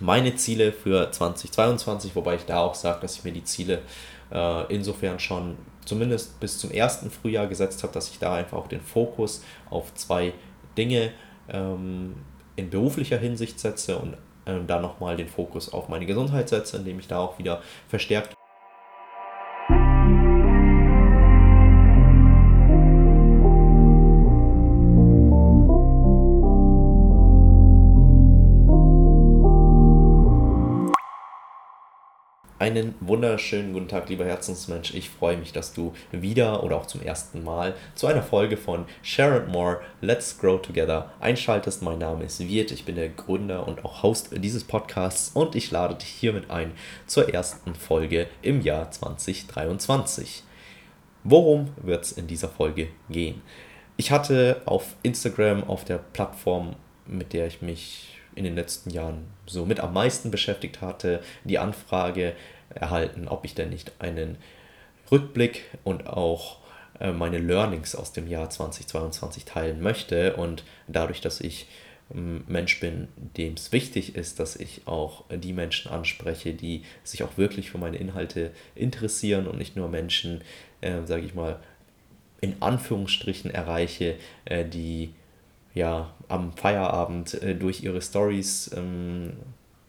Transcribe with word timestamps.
meine 0.00 0.36
Ziele 0.36 0.72
für 0.72 1.10
2022, 1.10 2.14
wobei 2.14 2.36
ich 2.36 2.44
da 2.44 2.60
auch 2.60 2.74
sage, 2.74 3.00
dass 3.00 3.16
ich 3.16 3.24
mir 3.24 3.32
die 3.32 3.44
Ziele 3.44 3.82
äh, 4.30 4.72
insofern 4.74 5.18
schon 5.18 5.56
zumindest 5.84 6.38
bis 6.40 6.58
zum 6.58 6.70
ersten 6.70 7.10
Frühjahr 7.10 7.46
gesetzt 7.46 7.82
habe, 7.82 7.92
dass 7.92 8.10
ich 8.10 8.18
da 8.18 8.34
einfach 8.34 8.58
auch 8.58 8.68
den 8.68 8.80
Fokus 8.80 9.42
auf 9.70 9.94
zwei 9.94 10.32
Dinge 10.76 11.12
ähm, 11.48 12.14
in 12.56 12.70
beruflicher 12.70 13.18
Hinsicht 13.18 13.58
setze 13.58 13.98
und 13.98 14.16
ähm, 14.46 14.66
da 14.66 14.80
nochmal 14.80 15.16
den 15.16 15.28
Fokus 15.28 15.72
auf 15.72 15.88
meine 15.88 16.06
Gesundheit 16.06 16.48
setze, 16.48 16.76
indem 16.76 16.98
ich 16.98 17.08
da 17.08 17.18
auch 17.18 17.38
wieder 17.38 17.62
verstärkt 17.88 18.37
wunderschönen 33.08 33.72
guten 33.72 33.88
Tag, 33.88 34.10
lieber 34.10 34.26
Herzensmensch. 34.26 34.92
Ich 34.92 35.08
freue 35.08 35.38
mich, 35.38 35.54
dass 35.54 35.72
du 35.72 35.94
wieder 36.12 36.62
oder 36.62 36.76
auch 36.76 36.84
zum 36.84 37.00
ersten 37.00 37.42
Mal 37.42 37.74
zu 37.94 38.06
einer 38.06 38.22
Folge 38.22 38.58
von 38.58 38.84
Sharon 39.02 39.50
More 39.50 39.80
Let's 40.02 40.38
Grow 40.38 40.60
Together 40.60 41.10
einschaltest. 41.18 41.82
Mein 41.82 41.98
Name 41.98 42.24
ist 42.24 42.46
Wirt, 42.46 42.70
ich 42.70 42.84
bin 42.84 42.96
der 42.96 43.08
Gründer 43.08 43.66
und 43.66 43.82
auch 43.82 44.02
Host 44.02 44.28
dieses 44.32 44.62
Podcasts 44.62 45.30
und 45.34 45.56
ich 45.56 45.70
lade 45.70 45.94
dich 45.94 46.08
hiermit 46.08 46.50
ein 46.50 46.72
zur 47.06 47.32
ersten 47.32 47.74
Folge 47.74 48.26
im 48.42 48.60
Jahr 48.60 48.90
2023. 48.90 50.42
Worum 51.24 51.70
wird 51.82 52.04
es 52.04 52.12
in 52.12 52.26
dieser 52.26 52.50
Folge 52.50 52.88
gehen? 53.08 53.40
Ich 53.96 54.10
hatte 54.10 54.60
auf 54.66 54.96
Instagram, 55.02 55.64
auf 55.64 55.86
der 55.86 55.96
Plattform, 55.96 56.76
mit 57.06 57.32
der 57.32 57.46
ich 57.46 57.62
mich 57.62 58.17
in 58.34 58.44
den 58.44 58.54
letzten 58.54 58.90
Jahren 58.90 59.26
so 59.46 59.66
mit 59.66 59.80
am 59.80 59.92
meisten 59.92 60.30
beschäftigt 60.30 60.80
hatte, 60.80 61.20
die 61.44 61.58
Anfrage 61.58 62.34
erhalten, 62.70 63.28
ob 63.28 63.44
ich 63.44 63.54
denn 63.54 63.70
nicht 63.70 63.92
einen 63.98 64.36
Rückblick 65.10 65.64
und 65.84 66.06
auch 66.06 66.58
äh, 67.00 67.12
meine 67.12 67.38
Learnings 67.38 67.94
aus 67.94 68.12
dem 68.12 68.28
Jahr 68.28 68.50
2022 68.50 69.44
teilen 69.44 69.80
möchte. 69.80 70.36
Und 70.36 70.64
dadurch, 70.86 71.20
dass 71.20 71.40
ich 71.40 71.66
ähm, 72.14 72.44
Mensch 72.46 72.80
bin, 72.80 73.08
dem 73.36 73.54
es 73.54 73.72
wichtig 73.72 74.16
ist, 74.16 74.40
dass 74.40 74.56
ich 74.56 74.82
auch 74.86 75.24
die 75.30 75.52
Menschen 75.52 75.90
anspreche, 75.90 76.54
die 76.54 76.82
sich 77.04 77.22
auch 77.22 77.36
wirklich 77.36 77.70
für 77.70 77.78
meine 77.78 77.96
Inhalte 77.96 78.52
interessieren 78.74 79.46
und 79.46 79.58
nicht 79.58 79.76
nur 79.76 79.88
Menschen, 79.88 80.42
äh, 80.80 81.02
sage 81.04 81.24
ich 81.24 81.34
mal, 81.34 81.58
in 82.40 82.56
Anführungsstrichen 82.60 83.50
erreiche, 83.50 84.14
äh, 84.44 84.64
die 84.64 85.14
ja 85.78 86.10
am 86.28 86.52
Feierabend 86.52 87.40
äh, 87.42 87.54
durch 87.54 87.82
ihre 87.82 88.02
Stories 88.02 88.70
ähm, 88.76 89.32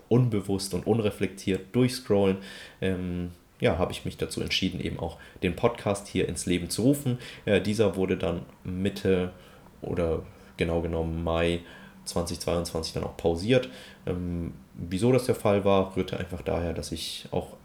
unbewusst 0.07 0.73
und 0.73 0.87
unreflektiert 0.87 1.75
durchscrollen, 1.75 2.37
ähm, 2.79 3.31
ja, 3.59 3.77
habe 3.77 3.91
ich 3.91 4.05
mich 4.05 4.15
dazu 4.15 4.41
entschieden, 4.41 4.79
eben 4.79 4.99
auch 4.99 5.17
den 5.43 5.55
Podcast 5.55 6.07
hier 6.07 6.29
ins 6.29 6.45
Leben 6.45 6.69
zu 6.69 6.83
rufen. 6.83 7.17
Äh, 7.43 7.59
dieser 7.59 7.95
wurde 7.97 8.15
dann 8.15 8.43
Mitte 8.63 9.33
oder 9.81 10.23
genau 10.55 10.81
genommen 10.81 11.23
Mai 11.23 11.59
2022 12.05 12.93
dann 12.93 13.03
auch 13.03 13.17
pausiert. 13.17 13.67
Ähm, 14.05 14.53
wieso 14.75 15.11
das 15.11 15.25
der 15.25 15.35
Fall 15.35 15.65
war, 15.65 15.95
rührte 15.95 16.17
einfach 16.17 16.41
daher, 16.41 16.73
dass 16.73 16.91
ich 16.91 17.27
auch 17.31 17.57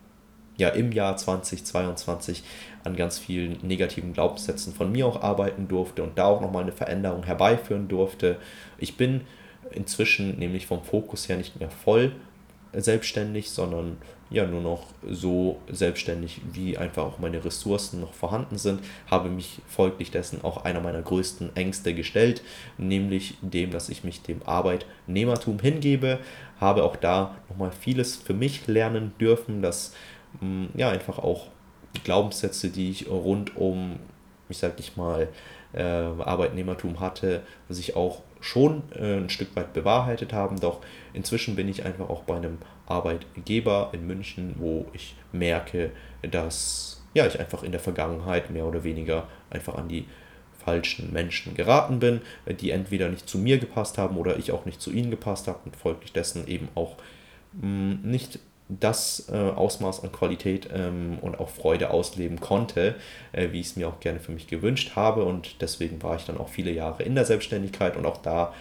ja 0.57 0.69
im 0.69 0.93
Jahr 0.93 1.17
2022 1.17 2.43
an 2.85 2.97
ganz 2.97 3.19
vielen 3.19 3.59
negativen 3.63 4.13
Glaubenssätzen 4.13 4.75
von 4.75 4.93
mir 4.93 5.07
auch 5.07 5.23
arbeiten 5.23 5.69
durfte 5.69 6.03
und 6.03 6.19
da 6.19 6.27
auch 6.27 6.41
nochmal 6.41 6.63
eine 6.63 6.73
Veränderung 6.73 7.25
herbeiführen 7.25 7.89
durfte. 7.89 8.39
Ich 8.79 8.97
bin 8.97 9.23
inzwischen 9.71 10.39
nämlich 10.39 10.67
vom 10.67 10.83
Fokus 10.83 11.29
her 11.29 11.37
nicht 11.37 11.59
mehr 11.59 11.71
voll 11.71 12.13
selbstständig, 12.73 13.51
sondern 13.51 13.99
ja 14.31 14.47
nur 14.47 14.61
noch 14.61 14.87
so 15.09 15.61
selbstständig, 15.71 16.41
wie 16.53 16.77
einfach 16.77 17.05
auch 17.05 17.19
meine 17.19 17.45
Ressourcen 17.45 18.01
noch 18.01 18.13
vorhanden 18.13 18.59
sind, 18.59 18.81
habe 19.11 19.29
mich 19.29 19.61
folglich 19.69 20.11
dessen 20.11 20.43
auch 20.43 20.65
einer 20.65 20.81
meiner 20.81 21.03
größten 21.03 21.55
Ängste 21.57 21.95
gestellt, 21.95 22.43
nämlich 22.77 23.37
dem, 23.43 23.71
dass 23.71 23.89
ich 23.89 24.03
mich 24.03 24.23
dem 24.23 24.43
Arbeitnehmertum 24.45 25.61
hingebe, 25.61 26.19
habe 26.59 26.85
auch 26.85 26.97
da 26.97 27.37
nochmal 27.49 27.71
vieles 27.71 28.17
für 28.17 28.35
mich 28.35 28.67
lernen 28.67 29.13
dürfen, 29.21 29.63
dass 29.63 29.95
ja 30.75 30.91
einfach 30.91 31.19
auch 31.19 31.49
Glaubenssätze, 32.03 32.71
die 32.71 32.91
ich 32.91 33.09
rund 33.09 33.57
um, 33.57 33.99
ich 34.49 34.59
sag 34.59 34.79
ich 34.79 34.97
mal, 34.97 35.29
äh, 35.73 35.83
Arbeitnehmertum 35.83 37.01
hatte, 37.01 37.43
sich 37.69 37.97
auch 37.97 38.23
schon 38.41 38.83
äh, 38.95 39.17
ein 39.17 39.31
Stück 39.31 39.55
weit 39.57 39.73
bewahrheitet 39.73 40.33
haben. 40.33 40.61
Doch 40.61 40.81
inzwischen 41.13 41.57
bin 41.57 41.69
ich 41.69 41.85
einfach 41.85 42.09
auch 42.09 42.23
bei 42.23 42.37
einem 42.37 42.59
Arbeitgeber 42.87 43.91
in 43.93 44.07
München, 44.07 44.55
wo 44.59 44.87
ich 44.93 45.17
merke, 45.33 45.91
dass 46.23 47.03
ja, 47.15 47.27
ich 47.27 47.39
einfach 47.39 47.63
in 47.63 47.73
der 47.73 47.81
Vergangenheit 47.81 48.51
mehr 48.51 48.67
oder 48.67 48.85
weniger 48.85 49.29
einfach 49.51 49.77
an 49.77 49.89
die 49.89 50.07
falschen 50.65 51.13
Menschen 51.13 51.55
geraten 51.55 51.99
bin, 51.99 52.23
die 52.61 52.71
entweder 52.71 53.09
nicht 53.09 53.29
zu 53.29 53.39
mir 53.39 53.59
gepasst 53.59 53.99
haben 53.99 54.17
oder 54.17 54.39
ich 54.39 54.51
auch 54.51 54.65
nicht 54.65 54.81
zu 54.81 54.91
ihnen 54.91 55.11
gepasst 55.11 55.47
habe 55.47 55.61
und 55.65 55.77
folglich 55.77 56.13
dessen 56.13 56.47
eben 56.49 56.69
auch 56.75 56.97
mh, 57.53 57.69
mm, 57.69 58.01
nicht 58.03 58.39
das 58.69 59.29
äh, 59.31 59.37
Ausmaß 59.37 60.03
an 60.05 60.13
Qualität 60.13 60.69
ähm, 60.75 61.19
und 61.21 61.39
auch 61.39 61.51
Freude 61.51 61.91
ausleben 61.91 62.41
konnte, 62.41 62.95
äh, 63.33 63.53
wie 63.53 63.61
ich 63.61 63.67
es 63.67 63.77
mir 63.77 63.89
auch 63.89 64.01
gerne 64.01 64.21
für 64.21 64.33
mich 64.33 64.47
gewünscht 64.47 64.97
habe. 64.97 65.25
Und 65.25 65.61
deswegen 65.61 66.03
war 66.03 66.17
ich 66.17 66.25
dann 66.25 66.39
auch 66.39 66.49
viele 66.49 66.73
Jahre 66.73 67.03
in 67.03 67.15
der 67.15 67.25
Selbstständigkeit 67.25 67.97
und 67.97 68.07
auch 68.07 68.19
da 68.19 68.55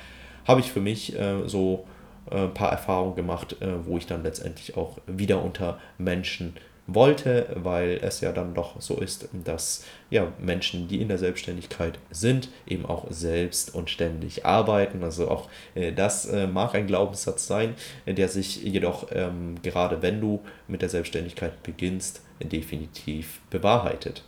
habe 0.45 0.59
ich 0.59 0.71
für 0.71 0.81
mich 0.81 1.17
äh, 1.17 1.47
so 1.47 1.85
äh, 2.29 2.35
ein 2.35 2.53
paar 2.53 2.71
Erfahrungen 2.71 3.15
gemacht, 3.15 3.55
äh, 3.61 3.85
wo 3.85 3.97
ich 3.97 4.05
dann 4.05 4.23
letztendlich 4.23 4.75
auch 4.75 4.97
wieder 5.07 5.41
unter 5.41 5.79
Menschen 5.97 6.53
wollte, 6.85 7.47
weil 7.55 7.99
es 8.01 8.21
ja 8.21 8.31
dann 8.31 8.53
doch 8.53 8.81
so 8.81 8.97
ist, 8.97 9.29
dass 9.31 9.85
ja, 10.09 10.31
Menschen, 10.39 10.87
die 10.87 11.01
in 11.01 11.07
der 11.07 11.17
Selbstständigkeit 11.17 11.97
sind, 12.11 12.49
eben 12.67 12.85
auch 12.85 13.05
selbst 13.09 13.73
und 13.73 13.89
ständig 13.89 14.45
arbeiten. 14.45 15.03
Also 15.03 15.29
auch 15.29 15.49
äh, 15.75 15.93
das 15.93 16.25
äh, 16.25 16.47
mag 16.47 16.75
ein 16.75 16.87
Glaubenssatz 16.87 17.47
sein, 17.47 17.75
der 18.05 18.27
sich 18.27 18.63
jedoch 18.63 19.07
ähm, 19.11 19.55
gerade 19.63 20.01
wenn 20.01 20.19
du 20.19 20.41
mit 20.67 20.81
der 20.81 20.89
Selbstständigkeit 20.89 21.63
beginnst, 21.63 22.21
definitiv 22.41 23.39
bewahrheitet. 23.49 24.23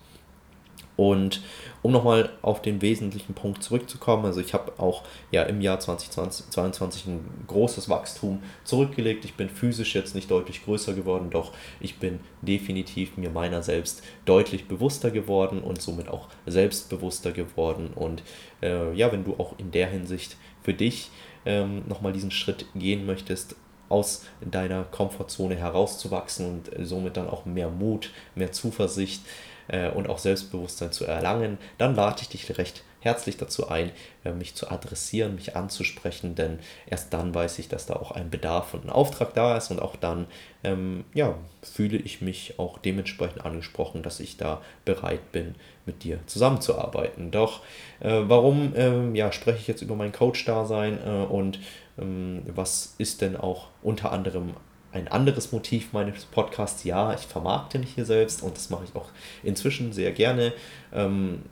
Und 0.97 1.41
um 1.81 1.91
nochmal 1.91 2.29
auf 2.41 2.61
den 2.61 2.81
wesentlichen 2.81 3.33
Punkt 3.33 3.61
zurückzukommen, 3.61 4.25
also 4.25 4.39
ich 4.39 4.53
habe 4.53 4.73
auch 4.79 5.03
ja 5.31 5.44
im 5.44 5.61
Jahr 5.61 5.79
2022 5.79 7.07
ein 7.07 7.19
großes 7.47 7.89
Wachstum 7.89 8.41
zurückgelegt. 8.63 9.25
Ich 9.25 9.35
bin 9.35 9.50
physisch 9.50 9.94
jetzt 9.94 10.16
nicht 10.16 10.31
deutlich 10.31 10.63
größer 10.63 10.94
geworden, 10.94 11.29
doch 11.29 11.51
ich 11.79 12.00
bin 12.00 12.19
definitiv 12.41 13.17
mir 13.17 13.29
meiner 13.29 13.61
selbst 13.61 14.03
deutlich 14.25 14.67
bewusster 14.67 15.11
geworden 15.11 15.61
und 15.61 15.81
somit 15.81 16.07
auch 16.07 16.29
selbstbewusster 16.45 17.31
geworden. 17.31 17.89
Und 17.94 18.23
äh, 18.62 18.94
ja, 18.94 19.12
wenn 19.12 19.23
du 19.23 19.35
auch 19.38 19.59
in 19.59 19.72
der 19.72 19.88
Hinsicht 19.88 20.38
für 20.63 20.73
dich 20.73 21.12
ähm, 21.45 21.83
nochmal 21.88 22.13
diesen 22.13 22.31
Schritt 22.31 22.66
gehen 22.73 23.06
möchtest, 23.06 23.56
aus 23.88 24.25
deiner 24.41 24.83
Komfortzone 24.83 25.56
herauszuwachsen 25.56 26.45
und 26.47 26.88
somit 26.88 27.17
dann 27.17 27.29
auch 27.29 27.45
mehr 27.45 27.69
Mut, 27.69 28.12
mehr 28.33 28.51
Zuversicht, 28.51 29.22
äh, 29.67 29.89
und 29.89 30.09
auch 30.09 30.19
Selbstbewusstsein 30.19 30.91
zu 30.91 31.05
erlangen, 31.05 31.57
dann 31.77 31.95
lade 31.95 32.21
ich 32.21 32.29
dich 32.29 32.57
recht 32.57 32.83
herzlich 33.05 33.37
dazu 33.37 33.69
ein, 33.69 33.91
äh, 34.23 34.31
mich 34.31 34.55
zu 34.55 34.69
adressieren, 34.69 35.35
mich 35.35 35.55
anzusprechen, 35.55 36.33
denn 36.33 36.59
erst 36.87 37.13
dann 37.13 37.33
weiß 37.35 37.59
ich, 37.59 37.69
dass 37.69 37.85
da 37.85 37.93
auch 37.93 38.11
ein 38.11 38.31
Bedarf 38.31 38.73
und 38.73 38.83
ein 38.83 38.89
Auftrag 38.89 39.35
da 39.35 39.55
ist 39.55 39.69
und 39.69 39.79
auch 39.79 39.95
dann 39.95 40.25
ähm, 40.63 41.05
ja, 41.13 41.35
fühle 41.61 41.97
ich 41.97 42.21
mich 42.21 42.57
auch 42.57 42.79
dementsprechend 42.79 43.45
angesprochen, 43.45 44.01
dass 44.01 44.19
ich 44.19 44.37
da 44.37 44.61
bereit 44.85 45.31
bin, 45.31 45.53
mit 45.85 46.03
dir 46.03 46.19
zusammenzuarbeiten. 46.25 47.29
Doch 47.29 47.61
äh, 47.99 48.21
warum 48.23 48.73
ähm, 48.75 49.13
ja, 49.15 49.31
spreche 49.31 49.59
ich 49.59 49.67
jetzt 49.67 49.83
über 49.83 49.95
mein 49.95 50.11
Coach-Dasein 50.11 50.97
äh, 51.05 51.25
und 51.25 51.59
ähm, 51.99 52.41
was 52.47 52.95
ist 52.97 53.21
denn 53.21 53.37
auch 53.37 53.67
unter 53.83 54.11
anderem 54.11 54.55
ein 54.95 55.09
anderes 55.09 55.51
Motiv 55.51 55.92
meines 55.92 56.24
Podcasts. 56.25 56.83
Ja, 56.86 57.13
ich 57.13 57.21
vermarkte 57.21 57.80
mich 57.80 57.94
hier 57.94 58.06
selbst 58.06 58.42
und 58.42 58.56
das 58.56 58.69
mache 58.69 58.86
ich 58.86 58.95
auch 58.95 59.09
inzwischen 59.44 59.92
sehr 59.92 60.12
gerne. 60.13 60.53
Ähm, 60.94 61.44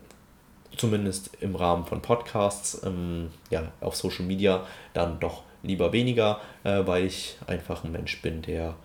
zumindest 0.77 1.29
im 1.41 1.55
Rahmen 1.55 1.85
von 1.85 2.01
Podcasts, 2.01 2.81
ähm, 2.85 3.29
ja, 3.49 3.71
auf 3.81 3.95
Social 3.95 4.25
Media 4.25 4.65
dann 4.93 5.19
doch 5.19 5.43
lieber 5.61 5.91
weniger, 5.91 6.39
äh, 6.63 6.81
weil 6.85 7.05
ich 7.05 7.37
einfach 7.45 7.83
ein 7.83 7.91
Mensch 7.91 8.21
bin, 8.21 8.41
der, 8.41 8.75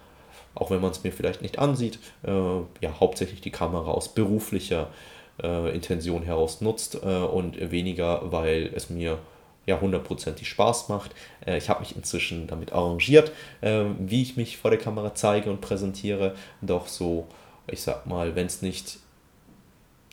auch 0.55 0.71
wenn 0.71 0.81
man 0.81 0.91
es 0.91 1.05
mir 1.05 1.13
vielleicht 1.13 1.41
nicht 1.41 1.59
ansieht, 1.59 2.01
äh, 2.25 2.31
ja, 2.81 3.01
hauptsächlich 3.01 3.41
die 3.41 3.53
Kamera 3.53 3.93
aus 3.93 4.13
beruflicher 4.13 4.89
äh, 5.41 5.75
Intention 5.75 6.23
heraus 6.23 6.61
nutzt 6.61 6.97
äh, 6.97 7.07
und 7.07 7.71
weniger, 7.71 8.33
weil 8.33 8.73
es 8.75 8.91
mir 8.91 9.19
ja 9.69 9.81
hundertprozentig 9.81 10.49
Spaß 10.49 10.89
macht. 10.89 11.15
Äh, 11.47 11.59
ich 11.59 11.69
habe 11.69 11.81
mich 11.81 11.95
inzwischen 11.95 12.47
damit 12.47 12.73
arrangiert, 12.73 13.31
äh, 13.61 13.85
wie 13.99 14.23
ich 14.23 14.37
mich 14.37 14.57
vor 14.57 14.71
der 14.71 14.81
Kamera 14.81 15.15
zeige 15.15 15.51
und 15.51 15.61
präsentiere. 15.61 16.35
Doch 16.63 16.89
so, 16.89 17.29
ich 17.67 17.83
sag 17.83 18.07
mal, 18.07 18.35
wenn 18.35 18.47
es 18.47 18.63
nicht 18.63 18.99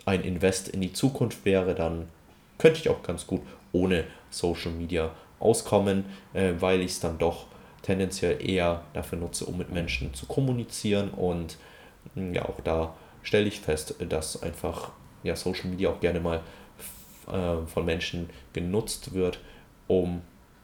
ein 0.05 0.21
Invest 0.21 0.67
in 0.67 0.81
die 0.81 0.93
Zukunft 0.93 1.45
wäre, 1.45 1.73
dann 1.73 2.09
könnte 2.57 2.79
ich 2.79 2.89
auch 2.89 3.01
ganz 3.01 3.25
gut 3.25 3.41
ohne 3.71 4.03
Social 4.29 4.71
Media 4.71 5.11
auskommen, 5.39 6.05
äh, 6.33 6.53
weil 6.59 6.81
ich 6.81 6.91
es 6.91 6.99
dann 6.99 7.17
doch 7.17 7.45
tendenziell 7.81 8.45
eher 8.45 8.83
dafür 8.93 9.17
nutze, 9.19 9.45
um 9.45 9.57
mit 9.57 9.71
Menschen 9.71 10.13
zu 10.13 10.25
kommunizieren 10.25 11.11
und 11.11 11.57
hm, 12.13 12.33
ja, 12.33 12.43
auch 12.43 12.59
da 12.63 12.93
stelle 13.23 13.47
ich 13.47 13.61
fest, 13.61 13.95
dass 14.09 14.43
einfach 14.43 14.91
ja, 15.23 15.35
Social 15.35 15.69
Media 15.69 15.89
auch 15.89 15.99
gerne 15.99 16.19
mal 16.19 16.41
äh, 17.27 17.65
von 17.67 17.85
Menschen 17.85 18.29
genutzt 18.53 19.13
wird, 19.13 19.39
um 19.87 20.21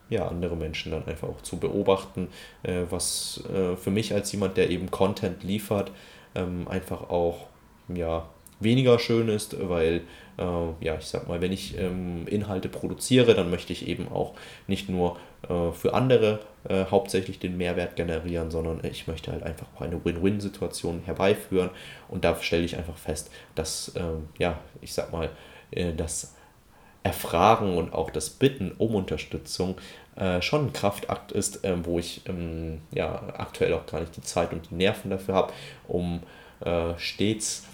ja, 0.10 0.28
andere 0.28 0.58
Menschen 0.58 0.92
dann 0.92 1.06
einfach 1.06 1.30
auch 1.30 1.42
zu 1.42 1.58
beobachten, 1.58 2.28
äh, 2.64 2.82
was 2.90 3.44
äh, 3.54 3.78
für 3.78 3.92
mich 3.92 4.14
als 4.14 4.32
jemand, 4.32 4.58
der 4.58 4.70
eben 4.70 4.92
Content 4.92 5.44
liefert, 5.44 5.92
ähm, 6.36 6.68
einfach 6.68 7.10
auch 7.10 7.48
ja, 7.88 8.30
weniger 8.60 9.00
schön 9.00 9.30
ist, 9.30 9.56
weil 9.70 10.02
äh, 10.38 10.44
ja, 10.86 10.98
ich 10.98 11.06
sag 11.06 11.28
mal, 11.28 11.42
wenn 11.42 11.52
ich 11.52 11.78
ähm, 11.78 12.28
Inhalte 12.28 12.70
produziere, 12.70 13.34
dann 13.36 13.50
möchte 13.50 13.74
ich 13.74 13.88
eben 13.88 14.10
auch 14.10 14.34
nicht 14.68 14.90
nur 14.90 15.18
äh, 15.48 15.72
für 15.72 15.94
andere 15.94 16.40
äh, 16.68 16.86
hauptsächlich 16.86 17.40
den 17.40 17.58
Mehrwert 17.58 17.96
generieren, 17.96 18.52
sondern 18.52 18.82
ich 18.84 19.08
möchte 19.08 19.32
halt 19.32 19.44
einfach 19.44 19.68
auch 19.76 19.82
eine 19.82 20.04
Win-Win-Situation 20.04 21.02
herbeiführen. 21.06 21.70
Und 22.10 22.24
da 22.26 22.36
stelle 22.42 22.64
ich 22.64 22.78
einfach 22.78 22.98
fest, 22.98 23.32
dass, 23.56 23.94
ähm, 23.96 24.28
ja, 24.38 24.60
ich 24.82 24.94
sag 24.94 25.12
mal, 25.12 25.30
äh, 25.72 25.94
das 25.94 26.36
Erfragen 27.04 27.78
und 27.78 27.94
auch 27.94 28.10
das 28.10 28.30
Bitten 28.30 28.72
um 28.78 28.96
Unterstützung 28.96 29.76
äh, 30.16 30.42
schon 30.42 30.68
ein 30.68 30.74
Kraftakt 30.74 31.32
ist, 31.32 31.64
äh, 31.64 31.76
wo 31.84 32.00
ich 32.00 32.22
ähm, 32.28 32.82
ja 32.92 33.34
aktuell 33.38 33.74
auch 33.74 33.86
gar 33.86 34.02
nicht 34.02 34.16
die 34.16 34.22
Zeit 34.22 34.54
und 34.54 34.70
die 34.70 34.76
Nerven 34.76 35.10
dafür 35.10 35.36
habe, 35.36 35.54
um 35.88 36.22
äh, 36.60 36.98
stets 36.98 37.66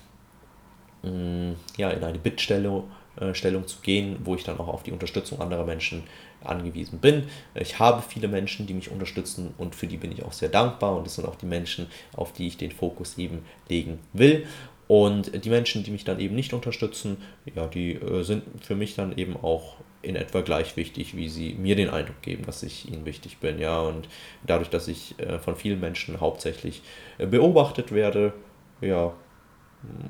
mm, 1.04 1.52
ja, 1.78 1.90
in 1.90 2.04
eine 2.04 2.20
Bittstellung 2.20 2.86
äh, 3.20 3.34
Stellung 3.34 3.66
zu 3.68 3.80
gehen, 3.82 4.18
wo 4.24 4.36
ich 4.36 4.44
dann 4.44 4.60
auch 4.60 4.68
auf 4.68 4.84
die 4.84 4.92
Unterstützung 4.92 5.42
anderer 5.42 5.66
Menschen 5.66 6.04
angewiesen 6.44 7.00
bin. 7.00 7.24
Ich 7.56 7.80
habe 7.80 8.04
viele 8.08 8.28
Menschen, 8.28 8.68
die 8.68 8.76
mich 8.76 8.92
unterstützen 8.92 9.56
und 9.58 9.76
für 9.76 9.88
die 9.88 9.98
bin 9.98 10.12
ich 10.12 10.24
auch 10.24 10.34
sehr 10.34 10.50
dankbar 10.50 10.96
und 10.96 11.08
das 11.08 11.16
sind 11.16 11.28
auch 11.28 11.36
die 11.36 11.48
Menschen, 11.48 11.88
auf 12.16 12.32
die 12.32 12.48
ich 12.48 12.58
den 12.58 12.72
Fokus 12.72 13.18
eben 13.18 13.44
legen 13.70 14.00
will. 14.14 14.46
Und 14.88 15.44
die 15.44 15.50
Menschen, 15.50 15.84
die 15.84 15.92
mich 15.92 16.06
dann 16.06 16.20
eben 16.20 16.36
nicht 16.36 16.54
unterstützen, 16.54 17.18
ja, 17.54 17.68
die 17.68 17.94
äh, 17.96 18.24
sind 18.24 18.44
für 18.64 18.76
mich 18.76 18.96
dann 18.96 19.18
eben 19.18 19.36
auch 19.36 19.76
in 20.02 20.16
etwa 20.16 20.42
gleich 20.42 20.78
wichtig, 20.78 21.16
wie 21.18 21.28
sie 21.28 21.54
mir 21.54 21.76
den 21.76 21.90
Eindruck 21.90 22.22
geben, 22.22 22.46
dass 22.46 22.64
ich 22.64 22.90
ihnen 22.90 23.06
wichtig 23.06 23.40
bin. 23.40 23.60
Ja, 23.60 23.82
und 23.82 24.08
dadurch, 24.46 24.70
dass 24.70 24.88
ich 24.88 25.20
äh, 25.20 25.40
von 25.40 25.58
vielen 25.58 25.82
Menschen 25.82 26.22
hauptsächlich 26.22 26.82
äh, 27.18 27.26
beobachtet 27.26 27.92
werde, 27.92 28.34
ja, 28.80 29.14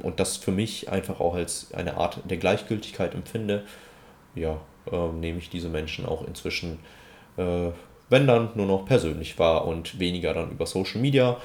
und 0.04 0.20
das 0.20 0.38
für 0.38 0.52
mich 0.52 0.90
einfach 0.90 1.20
auch 1.20 1.36
als 1.36 1.74
eine 1.74 1.98
Art 1.98 2.20
der 2.30 2.38
Gleichgültigkeit 2.38 3.16
empfinde, 3.16 3.66
ja, 4.36 4.62
äh, 4.92 5.08
nehme 5.08 5.40
ich 5.40 5.50
diese 5.50 5.70
Menschen 5.70 6.06
auch 6.06 6.26
inzwischen, 6.28 6.80
äh, 7.38 7.70
wenn 8.10 8.28
dann 8.28 8.52
nur 8.56 8.68
noch 8.68 8.86
persönlich 8.86 9.40
wahr 9.40 9.66
und 9.66 10.00
weniger 10.00 10.34
dann 10.34 10.52
über 10.52 10.66
Social 10.66 11.02
Media 11.02 11.38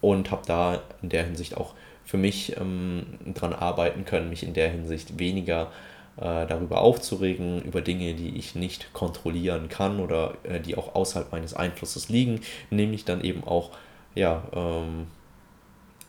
und 0.00 0.30
habe 0.30 0.42
da 0.46 0.82
in 1.02 1.10
der 1.10 1.24
Hinsicht 1.24 1.56
auch 1.56 1.74
für 2.08 2.16
mich 2.16 2.56
ähm, 2.56 3.04
dran 3.34 3.52
arbeiten 3.52 4.06
können, 4.06 4.30
mich 4.30 4.42
in 4.42 4.54
der 4.54 4.70
Hinsicht 4.70 5.18
weniger 5.18 5.70
äh, 6.16 6.46
darüber 6.46 6.80
aufzuregen, 6.80 7.60
über 7.60 7.82
Dinge, 7.82 8.14
die 8.14 8.38
ich 8.38 8.54
nicht 8.54 8.94
kontrollieren 8.94 9.68
kann 9.68 10.00
oder 10.00 10.32
äh, 10.42 10.58
die 10.58 10.78
auch 10.78 10.94
außerhalb 10.94 11.30
meines 11.32 11.52
Einflusses 11.52 12.08
liegen, 12.08 12.40
nämlich 12.70 13.04
dann 13.04 13.20
eben 13.22 13.44
auch 13.44 13.72
ja, 14.14 14.42
ähm, 14.54 15.08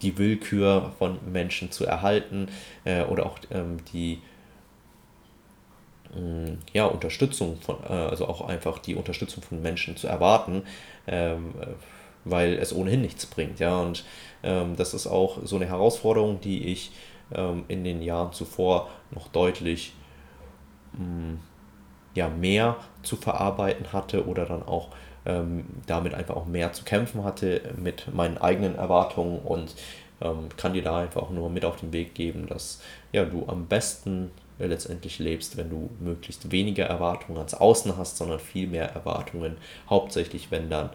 die 0.01 0.17
Willkür 0.17 0.93
von 0.99 1.19
Menschen 1.29 1.69
zu 1.69 1.85
erhalten 1.85 2.47
äh, 2.85 3.03
oder 3.03 3.25
auch 3.25 3.37
ähm, 3.51 3.83
die 3.91 4.21
mm, 6.15 6.59
ja, 6.71 6.85
Unterstützung 6.85 7.59
von, 7.59 7.75
äh, 7.83 7.91
also 7.91 8.25
auch 8.25 8.47
einfach 8.47 8.79
die 8.79 8.95
Unterstützung 8.95 9.43
von 9.43 9.61
Menschen 9.61 9.97
zu 9.97 10.07
erwarten, 10.07 10.63
ähm, 11.07 11.53
weil 12.31 12.53
es 12.53 12.73
ohnehin 12.73 13.01
nichts 13.01 13.25
bringt. 13.25 13.59
Ja, 13.59 13.79
und 13.79 14.03
ähm, 14.43 14.75
das 14.75 14.93
ist 14.93 15.07
auch 15.07 15.39
so 15.43 15.55
eine 15.55 15.65
Herausforderung, 15.65 16.41
die 16.41 16.67
ich 16.67 16.91
ähm, 17.33 17.65
in 17.67 17.83
den 17.83 18.01
Jahren 18.01 18.33
zuvor 18.33 18.89
noch 19.11 19.27
deutlich 19.27 19.93
mh, 20.93 21.03
mm, 21.03 21.39
ja, 22.15 22.27
mehr 22.27 22.77
zu 23.03 23.15
verarbeiten 23.15 23.93
hatte 23.93 24.27
oder 24.27 24.45
dann 24.45 24.63
auch 24.63 24.89
ähm, 25.25 25.65
damit 25.85 26.13
einfach 26.13 26.35
auch 26.35 26.45
mehr 26.45 26.73
zu 26.73 26.83
kämpfen 26.83 27.23
hatte 27.23 27.61
mit 27.77 28.13
meinen 28.13 28.37
eigenen 28.37 28.75
Erwartungen 28.75 29.39
und 29.39 29.75
ähm, 30.21 30.49
kann 30.57 30.73
dir 30.73 30.81
da 30.81 30.97
einfach 30.97 31.21
auch 31.21 31.29
nur 31.29 31.49
mit 31.49 31.65
auf 31.65 31.77
den 31.77 31.93
Weg 31.93 32.15
geben, 32.15 32.47
dass 32.47 32.81
ja, 33.11 33.25
du 33.25 33.45
am 33.47 33.67
besten 33.67 34.31
letztendlich 34.57 35.19
lebst, 35.19 35.55
wenn 35.55 35.69
du 35.69 35.89
möglichst 35.99 36.51
weniger 36.51 36.85
Erwartungen 36.85 37.37
ans 37.37 37.53
Außen 37.53 37.95
hast, 37.95 38.17
sondern 38.17 38.39
viel 38.39 38.67
mehr 38.67 38.89
Erwartungen, 38.89 39.57
hauptsächlich 39.89 40.51
wenn 40.51 40.69
dann 40.69 40.89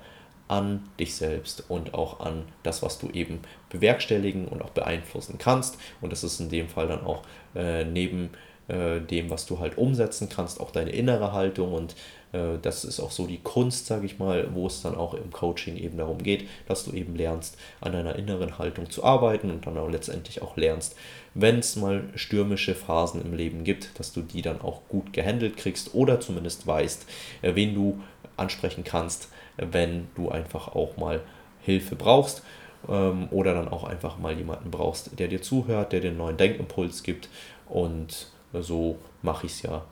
an 0.49 0.89
dich 0.99 1.15
selbst 1.15 1.65
und 1.69 1.95
auch 1.95 2.21
an 2.21 2.45
das, 2.63 2.83
was 2.83 2.99
du 2.99 3.09
eben 3.11 3.41
bewerkstelligen 3.71 4.47
und 4.47 4.63
auch 4.63 4.71
beeinflussen 4.71 5.39
kannst. 5.39 5.79
Und 6.01 6.13
das 6.13 6.23
ist 6.23 6.41
in 6.41 6.51
dem 6.51 6.69
Fall 6.69 6.89
dann 6.89 7.05
auch 7.05 7.23
äh, 7.55 7.85
neben 7.85 8.31
äh, 8.69 9.01
dem, 9.01 9.31
was 9.31 9.47
du 9.47 9.59
halt 9.59 9.79
umsetzen 9.79 10.29
kannst, 10.29 10.61
auch 10.61 10.71
deine 10.71 10.91
innere 10.91 11.33
Haltung 11.33 11.73
und 11.73 11.95
äh, 12.35 12.59
das 12.61 12.85
ist 12.85 13.01
auch 13.01 13.11
so 13.11 13.27
die 13.27 13.39
Kunst, 13.39 13.87
sage 13.87 14.07
ich 14.07 14.19
mal, 14.19 14.55
wo 14.55 14.67
es 14.67 14.83
dann 14.83 14.95
auch 14.95 15.15
im 15.15 15.31
Coaching 15.31 15.77
eben 15.77 15.97
darum 15.97 16.19
geht, 16.19 16.49
dass 16.67 16.85
du 16.85 16.93
eben 16.93 17.15
lernst, 17.15 17.57
an 17.81 17.93
deiner 17.93 18.17
inneren 18.17 18.59
Haltung 18.59 18.91
zu 18.91 19.05
arbeiten 19.05 19.51
und 19.51 19.67
dann 19.67 19.79
auch 19.79 19.89
letztendlich 19.89 20.43
auch 20.43 20.57
lernst, 20.57 20.97
wenn 21.35 21.61
es 21.61 21.77
mal 21.77 22.05
stürmische 22.15 22.75
Phasen 22.75 23.23
im 23.23 23.35
Leben 23.35 23.65
gibt, 23.65 23.99
dass 23.99 24.13
du 24.13 24.21
die 24.21 24.43
dann 24.43 24.61
auch 24.61 24.83
gut 24.89 25.13
gehandelt 25.13 25.57
kriegst 25.57 25.95
oder 25.95 26.21
zumindest 26.21 26.67
weißt, 26.67 27.07
äh, 27.43 27.55
wen 27.55 27.75
du 27.75 28.01
ansprechen 28.37 28.83
kannst, 28.83 29.29
wenn 29.57 30.09
du 30.15 30.31
einfach 30.31 30.69
auch 30.69 30.97
mal 30.97 31.21
Hilfe 31.61 31.97
brauchst 31.97 32.43
ähm, 32.89 33.29
oder 33.31 33.55
dann 33.55 33.69
auch 33.69 33.85
einfach 33.85 34.19
mal 34.19 34.37
jemanden 34.37 34.71
brauchst, 34.71 35.19
der 35.19 35.29
dir 35.29 35.43
zuhört, 35.43 35.93
der 35.93 36.01
dir 36.01 36.09
einen 36.09 36.19
neuen 36.19 36.37
Denkimpuls 36.37 37.03
gibt 37.03 37.29
und 37.69 38.29
so 38.53 38.99
mache 39.23 39.47
ich 39.47 39.53
es 39.53 39.63
ja 39.63 39.85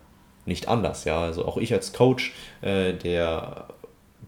nicht 0.45 0.69
anders. 0.69 1.05
Ja, 1.05 1.21
also 1.23 1.45
auch 1.45 1.57
ich 1.57 1.73
als 1.73 1.93
Coach, 1.93 2.35
äh, 2.61 2.93
der 2.93 3.69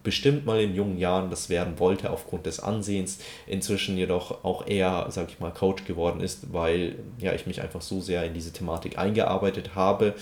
bestimmt 0.02 0.44
mal 0.44 0.60
in 0.60 0.74
jungen 0.74 0.98
Jahren 0.98 1.30
das 1.30 1.48
werden 1.48 1.78
wollte 1.78 2.10
aufgrund 2.10 2.46
des 2.46 2.60
Ansehens, 2.60 3.18
inzwischen 3.46 3.96
jedoch 3.96 4.44
auch 4.44 4.66
eher, 4.66 5.06
sag 5.08 5.30
ich 5.30 5.40
mal, 5.40 5.50
Coach 5.50 5.84
geworden 5.84 6.20
ist, 6.20 6.52
weil 6.52 6.96
ja 7.18 7.32
ich 7.32 7.46
mich 7.46 7.62
einfach 7.62 7.80
so 7.80 8.00
sehr 8.00 8.24
in 8.24 8.34
diese 8.34 8.52
Thematik 8.52 8.98
eingearbeitet 8.98 9.74
habe 9.74 10.14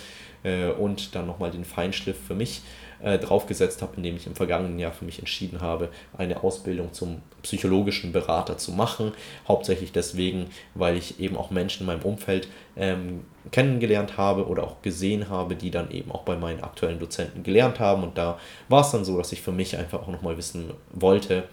äh, 0.44 0.68
und 0.68 1.14
dann 1.14 1.26
nochmal 1.26 1.50
den 1.50 1.64
Feinschliff 1.64 2.16
für 2.26 2.34
mich 2.34 2.62
äh, 3.02 3.18
draufgesetzt 3.18 3.82
habe, 3.82 3.96
indem 3.96 4.16
ich 4.16 4.26
im 4.26 4.34
vergangenen 4.34 4.78
Jahr 4.78 4.92
für 4.92 5.04
mich 5.04 5.18
entschieden 5.18 5.60
habe, 5.60 5.88
eine 6.16 6.42
Ausbildung 6.42 6.92
zum 6.92 7.20
psychologischen 7.42 8.12
Berater 8.12 8.58
zu 8.58 8.72
machen. 8.72 9.12
Hauptsächlich 9.46 9.92
deswegen, 9.92 10.46
weil 10.74 10.96
ich 10.96 11.20
eben 11.20 11.36
auch 11.36 11.50
Menschen 11.50 11.82
in 11.82 11.86
meinem 11.86 12.02
Umfeld 12.02 12.48
ähm, 12.76 13.24
kennengelernt 13.50 14.16
habe 14.16 14.46
oder 14.46 14.64
auch 14.64 14.82
gesehen 14.82 15.28
habe, 15.28 15.56
die 15.56 15.70
dann 15.70 15.90
eben 15.90 16.12
auch 16.12 16.22
bei 16.22 16.36
meinen 16.36 16.62
aktuellen 16.62 16.98
Dozenten 16.98 17.42
gelernt 17.42 17.80
haben. 17.80 18.02
Und 18.02 18.16
da 18.16 18.38
war 18.68 18.82
es 18.82 18.90
dann 18.92 19.04
so, 19.04 19.18
dass 19.18 19.32
ich 19.32 19.42
für 19.42 19.52
mich 19.52 19.76
einfach 19.76 20.02
auch 20.02 20.08
nochmal 20.08 20.36
wissen 20.36 20.70
wollte, 20.92 21.44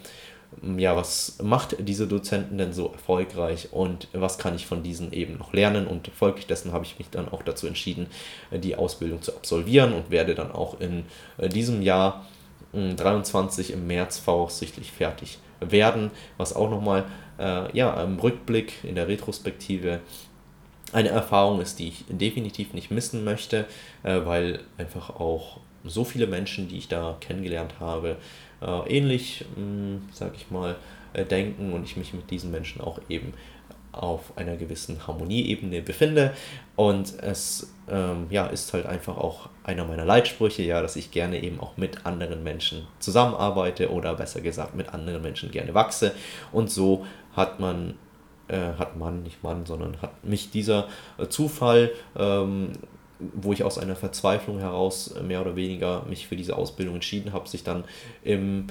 ja, 0.78 0.96
was 0.96 1.38
macht 1.42 1.76
diese 1.80 2.08
Dozenten 2.08 2.58
denn 2.58 2.74
so 2.74 2.88
erfolgreich 2.88 3.70
und 3.72 4.08
was 4.14 4.38
kann 4.38 4.56
ich 4.56 4.66
von 4.66 4.84
diesen 4.84 5.14
eben 5.14 5.38
noch 5.38 5.54
lernen? 5.54 5.88
Und 5.88 6.08
folglich 6.08 6.48
dessen 6.48 6.74
habe 6.74 6.86
ich 6.86 6.98
mich 6.98 7.10
dann 7.10 7.30
auch 7.30 7.44
dazu 7.44 7.68
entschieden, 7.68 8.08
die 8.52 8.76
Ausbildung 8.76 9.22
zu 9.22 9.36
absolvieren 9.36 9.94
und 9.94 10.10
werde 10.10 10.36
dann 10.36 10.52
auch 10.52 10.80
in 10.80 11.06
äh, 11.38 11.50
diesem 11.50 11.82
Jahr 11.82 12.26
23 12.74 13.72
im 13.72 13.88
März 13.88 14.20
voraussichtlich 14.20 14.92
fertig 14.92 15.40
werden, 15.60 16.12
was 16.38 16.56
auch 16.56 16.70
nochmal 16.70 17.06
äh, 17.40 17.76
ja, 17.76 18.02
im 18.04 18.20
Rückblick, 18.20 18.84
in 18.84 18.96
der 18.96 19.08
Retrospektive 19.08 20.02
eine 20.92 21.10
Erfahrung 21.10 21.62
ist, 21.62 21.80
die 21.80 21.90
ich 21.90 22.06
definitiv 22.10 22.74
nicht 22.74 22.92
missen 22.92 23.24
möchte, 23.24 23.66
äh, 24.04 24.20
weil 24.26 24.62
einfach 24.78 25.10
auch 25.12 25.60
so 25.84 26.04
viele 26.04 26.28
Menschen, 26.28 26.68
die 26.68 26.78
ich 26.78 26.88
da 26.88 27.18
kennengelernt 27.20 27.76
habe, 27.80 28.18
äh, 28.62 28.98
ähnlich, 28.98 29.46
hm, 29.56 30.02
sag 30.12 30.36
ich 30.36 30.52
mal, 30.52 30.76
äh, 31.14 31.26
denken 31.26 31.74
und 31.74 31.84
ich 31.84 31.98
mich 31.98 32.14
mit 32.14 32.30
diesen 32.30 32.52
Menschen 32.52 32.82
auch 32.82 33.00
eben 33.10 33.34
auf 33.92 34.38
einer 34.38 34.56
gewissen 34.56 35.08
Harmonieebene 35.08 35.82
befinde. 35.82 36.34
Und 36.76 37.14
es 37.22 37.74
ähm, 37.90 38.28
ja, 38.30 38.46
ist 38.48 38.74
halt 38.74 38.86
einfach 38.86 39.18
auch 39.18 39.50
einer 39.64 39.86
meiner 39.86 40.06
Leitsprüche, 40.06 40.64
ja, 40.64 40.82
dass 40.82 40.96
ich 40.96 41.12
gerne 41.12 41.42
eben 41.42 41.60
auch 41.60 41.78
mit 41.78 42.06
anderen 42.06 42.44
Menschen 42.44 42.88
zusammenarbeite 43.00 43.92
oder 43.92 44.16
besser 44.16 44.42
gesagt 44.42 44.76
mit 44.76 44.94
anderen 44.94 45.22
Menschen 45.22 45.52
gerne 45.52 45.74
wachse. 45.74 46.14
Und 46.52 46.70
so 46.70 47.06
hat 47.36 47.60
man, 47.60 47.96
äh, 48.48 48.74
hat 48.78 48.98
man, 48.98 49.24
nicht 49.24 49.44
Mann, 49.44 49.66
sondern 49.66 50.02
hat 50.02 50.24
mich 50.24 50.52
dieser 50.52 50.88
äh, 51.18 51.28
Zufall 51.28 51.92
ähm, 52.16 52.74
wo 53.20 53.54
ich 53.54 53.64
aus 53.64 53.78
einer 53.78 53.96
Verzweiflung 53.96 54.60
heraus 54.60 55.12
äh, 55.12 55.24
mehr 55.24 55.42
oder 55.42 55.56
weniger 55.56 56.04
mich 56.06 56.28
für 56.28 56.36
diese 56.36 56.56
Ausbildung 56.56 56.96
entschieden 56.96 57.34
habe, 57.34 57.48
sich 57.48 57.64
dann 57.64 57.84
im 58.24 58.68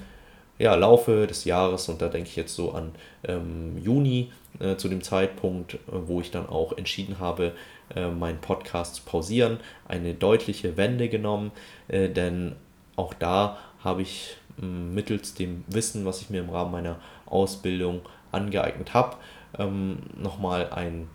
ja, 0.58 0.74
Laufe 0.74 1.26
des 1.26 1.44
Jahres, 1.44 1.88
und 1.88 2.02
da 2.02 2.08
denke 2.08 2.28
ich 2.28 2.36
jetzt 2.36 2.54
so 2.54 2.72
an 2.72 2.92
ähm, 3.24 3.78
Juni, 3.78 4.32
äh, 4.58 4.76
zu 4.76 4.88
dem 4.88 5.02
Zeitpunkt, 5.02 5.74
äh, 5.74 5.78
wo 5.92 6.20
ich 6.20 6.30
dann 6.30 6.48
auch 6.48 6.76
entschieden 6.76 7.18
habe, 7.20 7.52
äh, 7.94 8.08
meinen 8.08 8.40
Podcast 8.40 8.96
zu 8.96 9.02
pausieren, 9.04 9.60
eine 9.86 10.14
deutliche 10.14 10.76
Wende 10.76 11.08
genommen, 11.08 11.52
äh, 11.86 12.08
denn 12.08 12.56
auch 12.96 13.14
da 13.14 13.58
habe 13.84 14.02
ich 14.02 14.36
mittels 14.60 15.34
dem 15.34 15.62
Wissen, 15.68 16.04
was 16.04 16.20
ich 16.20 16.30
mir 16.30 16.40
im 16.40 16.50
Rahmen 16.50 16.72
meiner 16.72 16.96
Ausbildung 17.26 18.00
angeeignet 18.32 18.92
habe, 18.92 19.16
ähm, 19.56 19.98
nochmal 20.20 20.70
ein, 20.70 21.08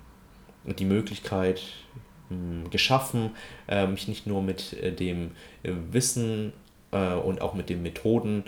die 0.63 0.86
Möglichkeit 0.86 1.62
geschaffen, 2.70 3.32
äh, 3.68 3.88
mich 3.88 4.08
nicht 4.08 4.27
nur 4.27 4.42
mit 4.42 4.74
äh, 4.74 4.92
dem 4.92 5.32
äh, 5.63 5.72
Wissen 5.92 6.53
und 7.25 7.42
auch 7.42 7.56
mit 7.56 7.70
den 7.70 7.82
Methoden 7.82 8.44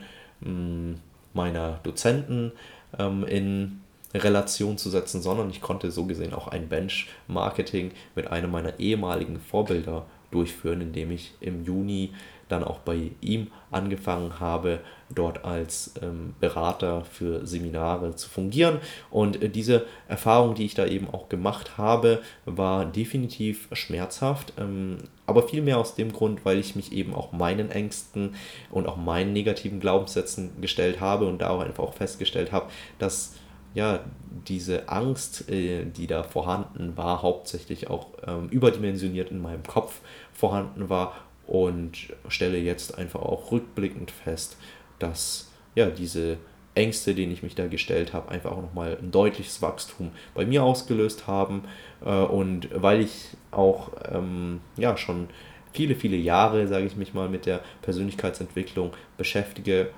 meiner 1.34 1.80
Dozenten 1.82 2.52
ähm, 3.00 3.24
in 3.24 3.82
Relation 4.14 4.78
zu 4.78 4.92
setzen, 4.92 5.20
sondern 5.20 5.50
ich 5.50 5.62
konnte 5.62 5.90
so 5.90 6.06
gesehen 6.06 6.32
auch 6.32 6.48
ein 6.48 6.70
Benchmarketing 6.70 7.90
mit 8.14 8.28
einem 8.28 8.52
meiner 8.52 8.80
ehemaligen 8.80 9.40
Vorbilder 9.40 10.06
durchführen, 10.30 10.82
indem 10.82 11.10
ich 11.10 11.34
im 11.42 11.66
Juni 11.66 12.12
dann 12.48 12.64
auch 12.64 12.80
bei 12.80 13.12
ihm 13.22 13.48
angefangen 13.72 14.40
habe, 14.40 14.80
dort 15.14 15.46
als 15.46 15.94
ähm, 16.02 16.34
Berater 16.40 17.04
für 17.06 17.46
Seminare 17.46 18.16
zu 18.16 18.30
fungieren. 18.30 18.80
Und 19.10 19.42
äh, 19.42 19.50
diese 19.50 19.86
Erfahrung, 20.08 20.56
die 20.56 20.66
ich 20.66 20.74
da 20.74 20.86
eben 20.86 21.10
auch 21.10 21.30
gemacht 21.30 21.78
habe, 21.78 22.22
war 22.46 22.86
definitiv 22.86 23.68
schmerzhaft, 23.72 24.54
ähm, 24.58 24.98
aber 25.26 25.48
vielmehr 25.48 25.78
aus 25.78 25.96
dem 25.96 26.12
Grund, 26.12 26.46
weil 26.46 26.60
ich 26.60 26.76
mich 26.76 26.92
eben 26.92 27.14
auch 27.14 27.32
meinen 27.32 27.72
Ängsten 27.72 28.36
und 28.70 28.88
auch 28.88 28.98
meinen 28.98 29.34
negativen 29.34 29.80
Glaubenssätzen 29.80 30.62
gestellt 30.62 31.00
habe 31.00 31.28
und 31.28 31.40
da 31.40 31.50
auch 31.50 31.62
einfach 31.62 31.84
auch 31.84 31.94
festgestellt 31.94 32.52
habe, 32.52 32.70
dass 33.00 33.36
ja, 33.74 34.00
diese 34.48 34.88
Angst, 34.88 35.50
äh, 35.50 35.86
die 35.86 36.08
da 36.08 36.24
vorhanden 36.24 36.96
war, 36.96 37.22
hauptsächlich 37.22 37.90
auch 37.90 38.08
ähm, 38.26 38.48
überdimensioniert 38.50 39.32
in 39.32 39.42
meinem 39.42 39.64
Kopf 39.64 40.00
vorhanden 40.34 40.90
war 40.90 41.14
und 41.48 42.14
stelle 42.28 42.58
jetzt 42.58 42.98
einfach 42.98 43.22
auch 43.22 43.52
rückblickend 43.52 44.12
fest, 44.12 44.58
dass 45.00 45.52
ja 45.76 45.88
diese 45.88 46.38
Ängste, 46.76 47.16
denen 47.16 47.32
ich 47.32 47.44
mich 47.44 47.56
da 47.56 47.68
gestellt 47.68 48.14
habe, 48.14 48.30
einfach 48.30 48.52
auch 48.52 48.62
nochmal 48.62 48.98
ein 49.02 49.12
deutliches 49.12 49.62
Wachstum 49.62 50.12
bei 50.34 50.46
mir 50.46 50.64
ausgelöst 50.64 51.28
haben. 51.28 51.64
Äh, 52.04 52.10
und 52.10 52.70
weil 52.74 53.02
ich 53.02 53.30
auch 53.52 53.92
ähm, 54.12 54.60
ja 54.78 54.98
schon 54.98 55.30
viele, 55.74 55.96
viele 55.96 56.18
Jahre, 56.18 56.68
sage 56.68 56.86
ich 56.86 56.96
mich 56.96 57.14
mal, 57.14 57.30
mit 57.30 57.46
der 57.46 57.62
Persönlichkeitsentwicklung 57.82 58.94
beschäftige, 59.18 59.90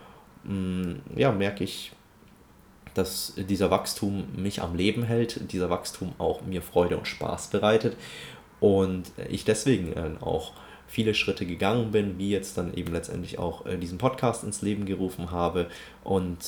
mh, 0.44 0.54
mm, 0.54 1.02
ja, 1.16 1.32
merke 1.32 1.64
ich, 1.64 1.92
dass 2.94 3.34
dieser 3.38 3.70
Wachstum 3.70 4.28
mich 4.36 4.62
am 4.62 4.76
Leben 4.76 5.04
hält, 5.04 5.52
dieser 5.52 5.70
Wachstum 5.70 6.14
auch 6.18 6.42
mir 6.42 6.64
Freude 6.64 6.98
und 6.98 7.08
Spaß 7.08 7.52
bereitet 7.52 7.96
und 8.60 9.12
ich 9.30 9.46
deswegen 9.46 9.94
äh, 9.94 10.12
auch 10.20 10.54
viele 10.88 11.14
Schritte 11.14 11.46
gegangen 11.46 11.92
bin, 11.92 12.18
wie 12.18 12.30
jetzt 12.30 12.58
dann 12.58 12.74
eben 12.74 12.94
letztendlich 12.94 13.40
auch 13.40 13.66
äh, 13.66 13.78
diesen 13.78 13.98
Podcast 13.98 14.44
ins 14.44 14.62
Leben 14.62 14.86
gerufen 14.86 15.32
habe 15.32 15.68
und 16.04 16.40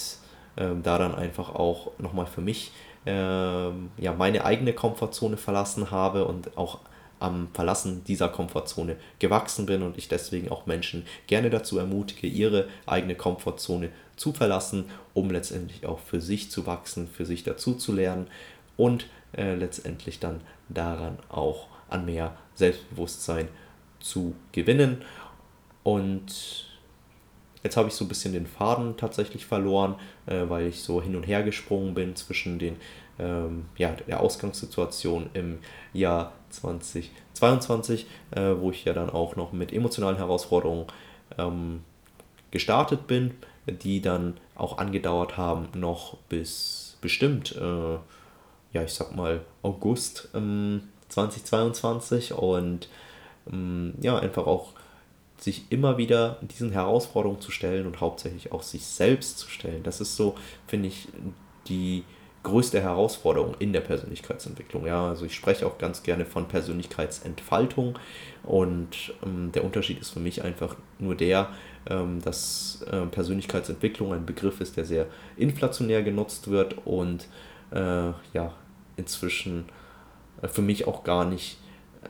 äh, 0.55 0.67
da 0.81 0.97
dann 0.97 1.13
einfach 1.13 1.53
auch 1.55 1.91
nochmal 1.99 2.25
für 2.25 2.41
mich 2.41 2.71
äh, 3.05 3.11
ja, 3.11 4.13
meine 4.17 4.45
eigene 4.45 4.73
Komfortzone 4.73 5.37
verlassen 5.37 5.91
habe 5.91 6.25
und 6.25 6.57
auch 6.57 6.79
am 7.19 7.49
Verlassen 7.53 8.03
dieser 8.05 8.29
Komfortzone 8.29 8.95
gewachsen 9.19 9.65
bin 9.65 9.83
und 9.83 9.97
ich 9.97 10.07
deswegen 10.07 10.49
auch 10.49 10.65
Menschen 10.65 11.05
gerne 11.27 11.49
dazu 11.49 11.77
ermutige, 11.77 12.27
ihre 12.27 12.67
eigene 12.85 13.15
Komfortzone 13.15 13.89
zu 14.15 14.31
verlassen, 14.31 14.85
um 15.13 15.29
letztendlich 15.29 15.85
auch 15.85 15.99
für 15.99 16.21
sich 16.21 16.49
zu 16.49 16.65
wachsen, 16.65 17.07
für 17.07 17.25
sich 17.25 17.43
dazu 17.43 17.73
zu 17.73 17.93
lernen 17.93 18.27
und 18.77 19.07
äh, 19.33 19.55
letztendlich 19.55 20.19
dann 20.19 20.41
daran 20.69 21.17
auch 21.29 21.67
an 21.89 22.05
mehr 22.05 22.35
Selbstbewusstsein 22.55 23.47
zu 23.99 24.35
gewinnen. 24.51 25.03
Und 25.83 26.69
jetzt 27.63 27.77
habe 27.77 27.89
ich 27.89 27.93
so 27.93 28.05
ein 28.05 28.07
bisschen 28.07 28.33
den 28.33 28.47
Faden 28.47 28.97
tatsächlich 28.97 29.45
verloren, 29.45 29.95
äh, 30.25 30.43
weil 30.47 30.67
ich 30.67 30.81
so 30.81 31.01
hin 31.01 31.15
und 31.15 31.23
her 31.23 31.43
gesprungen 31.43 31.93
bin 31.93 32.15
zwischen 32.15 32.59
den, 32.59 32.77
ähm, 33.19 33.65
ja, 33.77 33.91
der 34.07 34.19
Ausgangssituation 34.21 35.29
im 35.33 35.59
Jahr 35.93 36.33
2022, 36.49 38.07
äh, 38.31 38.55
wo 38.59 38.71
ich 38.71 38.85
ja 38.85 38.93
dann 38.93 39.09
auch 39.09 39.35
noch 39.35 39.51
mit 39.51 39.73
emotionalen 39.73 40.17
Herausforderungen 40.17 40.85
ähm, 41.37 41.81
gestartet 42.51 43.07
bin, 43.07 43.35
die 43.67 44.01
dann 44.01 44.37
auch 44.55 44.77
angedauert 44.77 45.37
haben, 45.37 45.67
noch 45.75 46.17
bis 46.29 46.97
bestimmt, 47.01 47.55
äh, 47.55 47.93
ja, 48.73 48.83
ich 48.83 48.93
sag 48.93 49.15
mal, 49.15 49.41
August 49.61 50.29
ähm, 50.33 50.89
2022 51.09 52.33
und 52.33 52.87
ja, 54.01 54.17
einfach 54.19 54.45
auch 54.45 54.73
sich 55.37 55.65
immer 55.69 55.97
wieder 55.97 56.37
diesen 56.41 56.71
Herausforderungen 56.71 57.41
zu 57.41 57.51
stellen 57.51 57.87
und 57.87 58.01
hauptsächlich 58.01 58.51
auch 58.51 58.61
sich 58.61 58.85
selbst 58.85 59.39
zu 59.39 59.49
stellen. 59.49 59.83
Das 59.83 60.01
ist 60.01 60.15
so, 60.15 60.35
finde 60.67 60.89
ich, 60.89 61.07
die 61.67 62.03
größte 62.43 62.81
Herausforderung 62.81 63.55
in 63.59 63.73
der 63.73 63.81
Persönlichkeitsentwicklung. 63.81 64.85
Ja, 64.85 65.07
also 65.07 65.25
ich 65.25 65.35
spreche 65.35 65.65
auch 65.67 65.77
ganz 65.77 66.03
gerne 66.03 66.25
von 66.25 66.47
Persönlichkeitsentfaltung 66.47 67.99
und 68.43 69.13
ähm, 69.25 69.51
der 69.51 69.65
Unterschied 69.65 69.99
ist 69.99 70.11
für 70.11 70.21
mich 70.21 70.43
einfach 70.43 70.75
nur 70.99 71.15
der, 71.15 71.49
ähm, 71.89 72.21
dass 72.21 72.81
äh, 72.89 73.05
Persönlichkeitsentwicklung 73.07 74.13
ein 74.13 74.25
Begriff 74.25 74.61
ist, 74.61 74.77
der 74.77 74.85
sehr 74.85 75.07
inflationär 75.35 76.01
genutzt 76.01 76.49
wird 76.49 76.75
und 76.85 77.27
äh, 77.71 78.11
ja 78.33 78.53
inzwischen 78.95 79.65
äh, 80.41 80.47
für 80.47 80.61
mich 80.61 80.87
auch 80.87 81.03
gar 81.03 81.25
nicht 81.25 81.57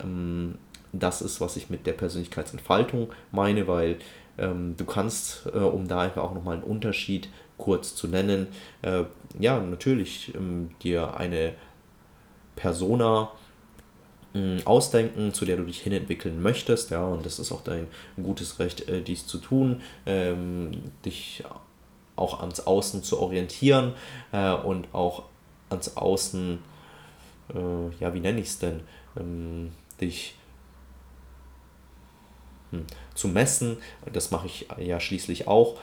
ähm, 0.04 0.60
das 0.92 1.22
ist, 1.22 1.42
was 1.42 1.56
ich 1.56 1.70
mit 1.70 1.86
der 1.86 1.94
Persönlichkeitsentfaltung 1.94 3.10
meine, 3.32 3.68
weil 3.68 3.98
ähm, 4.38 4.76
du 4.78 4.86
kannst, 4.86 5.46
äh, 5.54 5.58
um 5.58 5.88
da 5.88 6.02
einfach 6.02 6.24
auch 6.24 6.34
nochmal 6.34 6.56
einen 6.56 6.64
Unterschied 6.64 7.30
kurz 7.58 7.96
zu 7.96 8.08
nennen, 8.08 8.48
äh, 8.82 9.04
ja, 9.38 9.60
natürlich 9.60 10.34
ähm, 10.36 10.72
dir 10.82 11.16
eine 11.18 11.54
Persona 12.56 13.32
äh, 14.34 14.64
ausdenken, 14.64 15.34
zu 15.34 15.46
der 15.46 15.58
du 15.58 15.64
dich 15.64 15.82
hinentwickeln 15.82 16.42
möchtest, 16.42 16.92
ja, 16.92 17.06
und 17.06 17.26
das 17.26 17.40
ist 17.40 17.52
auch 17.52 17.62
dein 17.62 17.88
gutes 18.22 18.60
Recht, 18.60 18.88
äh, 18.88 19.02
dies 19.02 19.28
zu 19.28 19.38
tun, 19.38 19.82
ähm, 20.06 20.72
dich 21.06 21.44
auch 22.16 22.42
ans 22.42 22.62
Außen 22.62 23.04
zu 23.04 23.20
orientieren 23.20 23.94
äh, 24.32 24.54
und 24.54 24.94
auch 24.94 25.24
ans 25.70 25.96
Außen, 25.96 26.60
äh, 27.54 27.96
ja, 28.00 28.14
wie 28.14 28.20
nenne 28.20 28.40
ich 28.40 28.48
es 28.48 28.60
denn, 28.60 28.82
ähm, 29.18 29.72
dich 30.02 30.36
zu 33.16 33.28
messen. 33.28 33.78
Das 34.12 34.32
mache 34.32 34.48
ich 34.48 34.68
ja 34.78 35.00
schließlich 35.00 35.48
auch. 35.48 35.78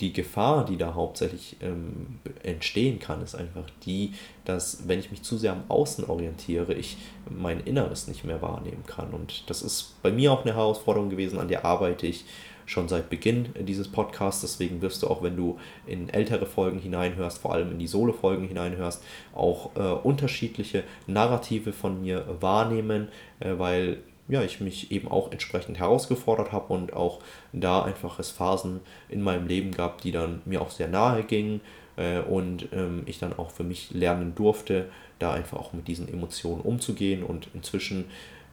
Die 0.00 0.12
Gefahr, 0.12 0.64
die 0.64 0.76
da 0.76 0.94
hauptsächlich 0.94 1.56
ähm, 1.60 2.20
entstehen 2.44 3.00
kann, 3.00 3.20
ist 3.20 3.34
einfach 3.34 3.64
die, 3.84 4.14
dass 4.44 4.86
wenn 4.86 5.00
ich 5.00 5.10
mich 5.10 5.22
zu 5.22 5.36
sehr 5.36 5.52
am 5.52 5.64
Außen 5.68 6.04
orientiere, 6.04 6.72
ich 6.74 6.98
mein 7.28 7.60
Inneres 7.60 8.06
nicht 8.06 8.24
mehr 8.24 8.40
wahrnehmen 8.40 8.84
kann. 8.86 9.10
Und 9.10 9.50
das 9.50 9.60
ist 9.60 10.00
bei 10.02 10.12
mir 10.12 10.32
auch 10.32 10.44
eine 10.44 10.54
Herausforderung 10.54 11.10
gewesen, 11.10 11.40
an 11.40 11.48
der 11.48 11.64
arbeite 11.64 12.06
ich 12.06 12.24
schon 12.68 12.86
seit 12.86 13.10
Beginn 13.10 13.48
dieses 13.58 13.88
Podcasts. 13.88 14.42
Deswegen 14.42 14.82
wirst 14.82 15.02
du 15.02 15.08
auch, 15.08 15.22
wenn 15.22 15.36
du 15.36 15.58
in 15.86 16.08
ältere 16.10 16.46
Folgen 16.46 16.78
hineinhörst, 16.78 17.38
vor 17.38 17.54
allem 17.54 17.72
in 17.72 17.78
die 17.78 17.86
Solo-Folgen 17.86 18.46
hineinhörst, 18.46 19.02
auch 19.34 19.74
äh, 19.74 19.80
unterschiedliche 19.80 20.84
Narrative 21.06 21.72
von 21.72 22.02
mir 22.02 22.24
wahrnehmen, 22.40 23.08
äh, 23.40 23.58
weil 23.58 23.98
ja, 24.28 24.42
ich 24.42 24.60
mich 24.60 24.92
eben 24.92 25.08
auch 25.08 25.32
entsprechend 25.32 25.78
herausgefordert 25.78 26.52
habe 26.52 26.72
und 26.72 26.92
auch 26.92 27.20
da 27.52 27.82
einfach 27.82 28.18
es 28.18 28.30
Phasen 28.30 28.80
in 29.08 29.22
meinem 29.22 29.46
Leben 29.46 29.72
gab, 29.72 30.00
die 30.02 30.12
dann 30.12 30.42
mir 30.44 30.60
auch 30.60 30.70
sehr 30.70 30.88
nahe 30.88 31.24
gingen 31.24 31.60
äh, 31.96 32.20
und 32.20 32.68
ähm, 32.72 33.02
ich 33.06 33.18
dann 33.18 33.32
auch 33.38 33.50
für 33.50 33.64
mich 33.64 33.90
lernen 33.90 34.34
durfte, 34.34 34.90
da 35.18 35.32
einfach 35.32 35.58
auch 35.58 35.72
mit 35.72 35.88
diesen 35.88 36.08
Emotionen 36.08 36.60
umzugehen. 36.60 37.22
Und 37.22 37.48
inzwischen 37.54 38.04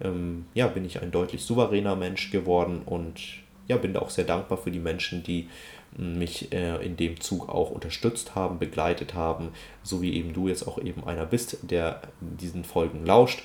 ähm, 0.01 0.45
ja, 0.53 0.67
bin 0.67 0.85
ich 0.85 1.01
ein 1.01 1.11
deutlich 1.11 1.43
souveräner 1.43 1.95
Mensch 1.95 2.31
geworden 2.31 2.81
und 2.85 3.21
ja, 3.67 3.77
bin 3.77 3.93
da 3.93 3.99
auch 3.99 4.09
sehr 4.09 4.25
dankbar 4.25 4.57
für 4.57 4.71
die 4.71 4.79
Menschen, 4.79 5.23
die 5.23 5.49
mich 5.97 6.51
äh, 6.51 6.85
in 6.85 6.97
dem 6.97 7.19
Zug 7.19 7.49
auch 7.49 7.71
unterstützt 7.71 8.35
haben, 8.35 8.59
begleitet 8.59 9.13
haben, 9.13 9.49
so 9.81 10.01
wie 10.01 10.13
eben 10.15 10.33
du 10.33 10.47
jetzt 10.47 10.67
auch 10.67 10.77
eben 10.77 11.03
einer 11.05 11.25
bist, 11.25 11.57
der 11.61 12.01
diesen 12.19 12.63
Folgen 12.63 13.05
lauscht. 13.05 13.43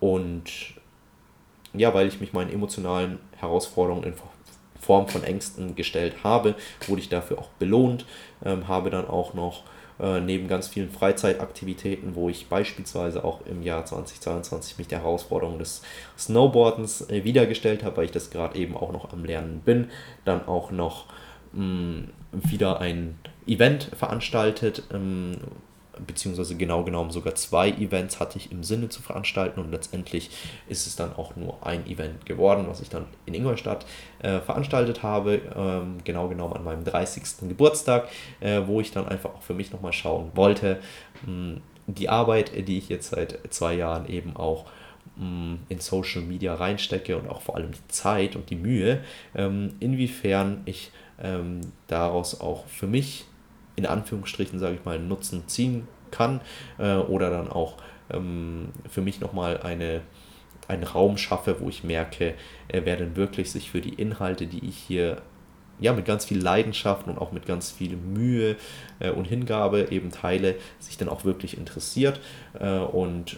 Und 0.00 0.74
ja, 1.74 1.92
weil 1.94 2.08
ich 2.08 2.20
mich 2.20 2.32
meinen 2.32 2.52
emotionalen 2.52 3.18
Herausforderungen 3.36 4.04
in 4.04 4.14
Form 4.80 5.08
von 5.08 5.24
Ängsten 5.24 5.74
gestellt 5.74 6.24
habe, 6.24 6.54
wurde 6.86 7.00
ich 7.00 7.08
dafür 7.08 7.38
auch 7.38 7.48
belohnt, 7.58 8.04
ähm, 8.44 8.68
habe 8.68 8.90
dann 8.90 9.08
auch 9.08 9.34
noch 9.34 9.64
äh, 9.98 10.20
neben 10.20 10.48
ganz 10.48 10.68
vielen 10.68 10.90
Freizeitaktivitäten, 10.90 12.14
wo 12.14 12.28
ich 12.28 12.48
beispielsweise 12.48 13.24
auch 13.24 13.46
im 13.46 13.62
Jahr 13.62 13.84
2022 13.84 14.78
mich 14.78 14.88
der 14.88 15.00
Herausforderung 15.00 15.58
des 15.58 15.82
Snowboardens 16.18 17.08
äh, 17.10 17.24
wiedergestellt 17.24 17.84
habe, 17.84 17.98
weil 17.98 18.04
ich 18.06 18.10
das 18.10 18.30
gerade 18.30 18.58
eben 18.58 18.76
auch 18.76 18.92
noch 18.92 19.12
am 19.12 19.24
Lernen 19.24 19.62
bin, 19.64 19.90
dann 20.24 20.46
auch 20.46 20.70
noch 20.70 21.06
mh, 21.52 21.62
mm, 21.62 22.08
wieder 22.32 22.80
ein 22.80 23.18
Event 23.46 23.90
veranstaltet, 23.96 24.82
ähm, 24.92 25.36
beziehungsweise 26.06 26.56
genau 26.56 26.84
genommen 26.84 27.10
sogar 27.10 27.34
zwei 27.34 27.70
Events 27.70 28.20
hatte 28.20 28.38
ich 28.38 28.52
im 28.52 28.62
Sinne 28.62 28.88
zu 28.88 29.02
veranstalten 29.02 29.60
und 29.60 29.70
letztendlich 29.70 30.30
ist 30.68 30.86
es 30.86 30.96
dann 30.96 31.14
auch 31.14 31.36
nur 31.36 31.66
ein 31.66 31.86
Event 31.86 32.26
geworden, 32.26 32.66
was 32.68 32.80
ich 32.80 32.88
dann 32.88 33.06
in 33.26 33.34
Ingolstadt 33.34 33.86
äh, 34.20 34.40
veranstaltet 34.40 35.02
habe, 35.02 35.40
ähm, 35.54 35.98
genau 36.04 36.28
genommen 36.28 36.54
an 36.54 36.64
meinem 36.64 36.84
30. 36.84 37.48
Geburtstag, 37.48 38.08
äh, 38.40 38.62
wo 38.66 38.80
ich 38.80 38.90
dann 38.90 39.06
einfach 39.08 39.34
auch 39.34 39.42
für 39.42 39.54
mich 39.54 39.72
nochmal 39.72 39.92
schauen 39.92 40.30
wollte, 40.34 40.80
mh, 41.26 41.60
die 41.86 42.08
Arbeit, 42.08 42.52
die 42.68 42.78
ich 42.78 42.88
jetzt 42.88 43.10
seit 43.10 43.38
zwei 43.50 43.74
Jahren 43.74 44.08
eben 44.08 44.36
auch 44.36 44.66
mh, 45.16 45.58
in 45.68 45.80
Social 45.80 46.22
Media 46.22 46.54
reinstecke 46.54 47.16
und 47.16 47.28
auch 47.28 47.42
vor 47.42 47.56
allem 47.56 47.72
die 47.72 47.88
Zeit 47.88 48.36
und 48.36 48.50
die 48.50 48.56
Mühe, 48.56 49.02
ähm, 49.34 49.74
inwiefern 49.80 50.62
ich 50.64 50.90
ähm, 51.22 51.60
daraus 51.86 52.40
auch 52.40 52.66
für 52.66 52.86
mich 52.86 53.26
in 53.76 53.86
Anführungsstrichen, 53.86 54.58
sage 54.58 54.76
ich 54.76 54.84
mal, 54.84 54.98
Nutzen 54.98 55.48
ziehen 55.48 55.88
kann 56.10 56.40
äh, 56.78 56.96
oder 56.96 57.30
dann 57.30 57.50
auch 57.50 57.76
ähm, 58.10 58.68
für 58.88 59.00
mich 59.00 59.20
nochmal 59.20 59.60
eine, 59.60 60.02
einen 60.68 60.84
Raum 60.84 61.16
schaffe, 61.16 61.56
wo 61.60 61.68
ich 61.68 61.84
merke, 61.84 62.34
äh, 62.68 62.82
wer 62.84 62.96
denn 62.96 63.16
wirklich 63.16 63.50
sich 63.50 63.70
für 63.70 63.80
die 63.80 63.94
Inhalte, 63.94 64.46
die 64.46 64.64
ich 64.66 64.76
hier 64.76 65.22
ja, 65.80 65.92
mit 65.92 66.04
ganz 66.04 66.24
viel 66.24 66.40
Leidenschaft 66.40 67.08
und 67.08 67.18
auch 67.18 67.32
mit 67.32 67.46
ganz 67.46 67.72
viel 67.72 67.96
Mühe 67.96 68.56
äh, 69.00 69.10
und 69.10 69.26
Hingabe 69.26 69.88
eben 69.90 70.10
teile, 70.10 70.54
sich 70.78 70.96
dann 70.96 71.08
auch 71.08 71.24
wirklich 71.24 71.56
interessiert 71.56 72.20
äh, 72.58 72.78
und 72.78 73.36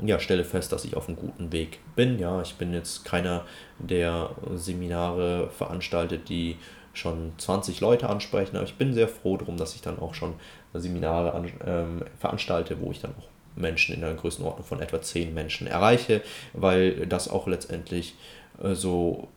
ja, 0.00 0.20
stelle 0.20 0.44
fest, 0.44 0.70
dass 0.72 0.84
ich 0.84 0.96
auf 0.96 1.08
einem 1.08 1.16
guten 1.16 1.50
Weg 1.50 1.80
bin. 1.96 2.18
Ja, 2.18 2.40
ich 2.40 2.54
bin 2.54 2.72
jetzt 2.72 3.04
keiner, 3.04 3.44
der 3.78 4.30
Seminare 4.54 5.50
veranstaltet, 5.50 6.28
die 6.28 6.56
schon 6.98 7.32
20 7.38 7.80
Leute 7.80 8.08
ansprechen, 8.08 8.56
aber 8.56 8.66
ich 8.66 8.74
bin 8.74 8.92
sehr 8.92 9.08
froh 9.08 9.36
darum, 9.36 9.56
dass 9.56 9.74
ich 9.74 9.82
dann 9.82 9.98
auch 9.98 10.14
schon 10.14 10.34
Seminare 10.74 11.32
an, 11.32 11.50
ähm, 11.66 12.02
veranstalte, 12.18 12.80
wo 12.80 12.90
ich 12.90 13.00
dann 13.00 13.14
auch 13.18 13.28
Menschen 13.56 13.94
in 13.94 14.04
einer 14.04 14.14
Größenordnung 14.14 14.66
von 14.66 14.80
etwa 14.80 15.00
10 15.00 15.34
Menschen 15.34 15.66
erreiche, 15.66 16.22
weil 16.52 17.06
das 17.06 17.28
auch 17.28 17.46
letztendlich 17.46 18.14
äh, 18.62 18.74
so 18.74 19.28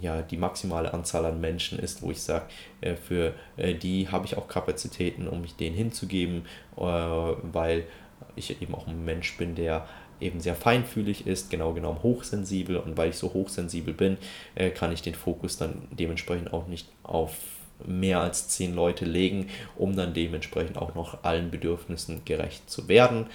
ja, 0.00 0.22
die 0.22 0.36
maximale 0.36 0.94
Anzahl 0.94 1.26
an 1.26 1.40
Menschen 1.40 1.78
ist, 1.78 2.02
wo 2.02 2.10
ich 2.10 2.22
sage, 2.22 2.46
äh, 2.80 2.94
für 2.94 3.34
äh, 3.56 3.74
die 3.74 4.08
habe 4.08 4.24
ich 4.26 4.36
auch 4.36 4.48
Kapazitäten, 4.48 5.28
um 5.28 5.42
mich 5.42 5.56
denen 5.56 5.76
hinzugeben, 5.76 6.46
äh, 6.76 6.80
weil 6.80 7.84
ich 8.36 8.62
eben 8.62 8.74
auch 8.74 8.86
ein 8.86 9.04
Mensch 9.04 9.36
bin, 9.36 9.54
der 9.54 9.86
eben 10.22 10.40
sehr 10.40 10.54
feinfühlig 10.54 11.26
ist, 11.26 11.50
genau 11.50 11.72
genommen 11.72 12.02
hochsensibel 12.02 12.76
und 12.76 12.96
weil 12.96 13.10
ich 13.10 13.16
so 13.16 13.32
hochsensibel 13.32 13.94
bin, 13.94 14.16
äh, 14.54 14.70
kann 14.70 14.92
ich 14.92 15.02
den 15.02 15.14
Fokus 15.14 15.56
dann 15.56 15.82
dementsprechend 15.90 16.52
auch 16.52 16.66
nicht 16.66 16.88
auf 17.02 17.36
mehr 17.84 18.20
als 18.20 18.48
zehn 18.48 18.74
Leute 18.74 19.04
legen, 19.04 19.48
um 19.76 19.96
dann 19.96 20.14
dementsprechend 20.14 20.78
auch 20.78 20.94
noch 20.94 21.24
allen 21.24 21.50
Bedürfnissen 21.50 22.24
gerecht 22.24 22.70
zu 22.70 22.88
werden. 22.88 23.26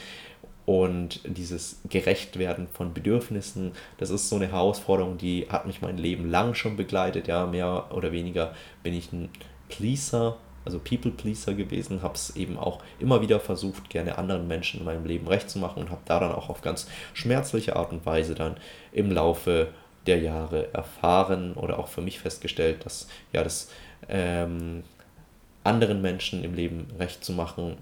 Und 0.65 1.22
dieses 1.25 1.79
Gerechtwerden 1.89 2.67
von 2.67 2.94
Bedürfnissen, 2.94 3.72
das 3.98 4.10
ist 4.10 4.27
so 4.27 4.36
eine 4.36 4.51
Herausforderung, 4.51 5.17
die 5.17 5.48
hat 5.50 5.65
mich 5.65 5.82
mein 5.82 5.98
Leben 5.98 6.29
lang 6.29 6.56
schon 6.56 6.75
begleitet. 6.75 7.27
Ja, 7.27 7.46
mehr 7.46 7.89
oder 7.94 8.12
weniger 8.12 8.53
bin 8.84 8.94
ich 8.94 9.13
ein 9.13 9.29
Pleaser, 9.70 10.38
also 10.67 10.79
People-Pleaser 10.79 11.53
gewesen, 11.53 12.01
habe 12.01 12.15
es 12.15 12.36
eben 12.36 12.57
auch 12.57 12.83
immer 13.00 13.21
wieder 13.21 13.39
versucht, 13.39 13.89
gerne 13.89 14.17
anderen 14.17 14.50
Menschen 14.50 14.81
in 14.81 14.86
meinem 14.86 15.05
Leben 15.05 15.25
recht 15.27 15.50
zu 15.50 15.59
machen 15.59 15.81
und 15.81 15.91
habe 15.91 16.01
da 16.05 16.19
dann 16.19 16.33
auch 16.33 16.50
auf 16.50 16.62
ganz 16.62 16.88
schmerzliche 17.13 17.77
Art 17.77 17.93
und 17.93 18.05
Weise 18.05 18.36
dann 18.36 18.57
im 18.91 19.09
Laufe 19.09 19.69
der 20.05 20.19
Jahre 20.19 20.74
erfahren 20.74 21.53
oder 21.53 21.79
auch 21.79 21.88
für 21.88 22.01
mich 22.01 22.19
festgestellt, 22.19 22.86
dass 22.86 23.07
ja 23.31 23.43
das 23.43 23.71
ähm, 24.09 24.83
anderen 25.63 26.01
Menschen 26.01 26.43
im 26.43 26.53
Leben 26.53 26.88
recht 27.00 27.24
zu 27.24 27.31
machen 27.31 27.77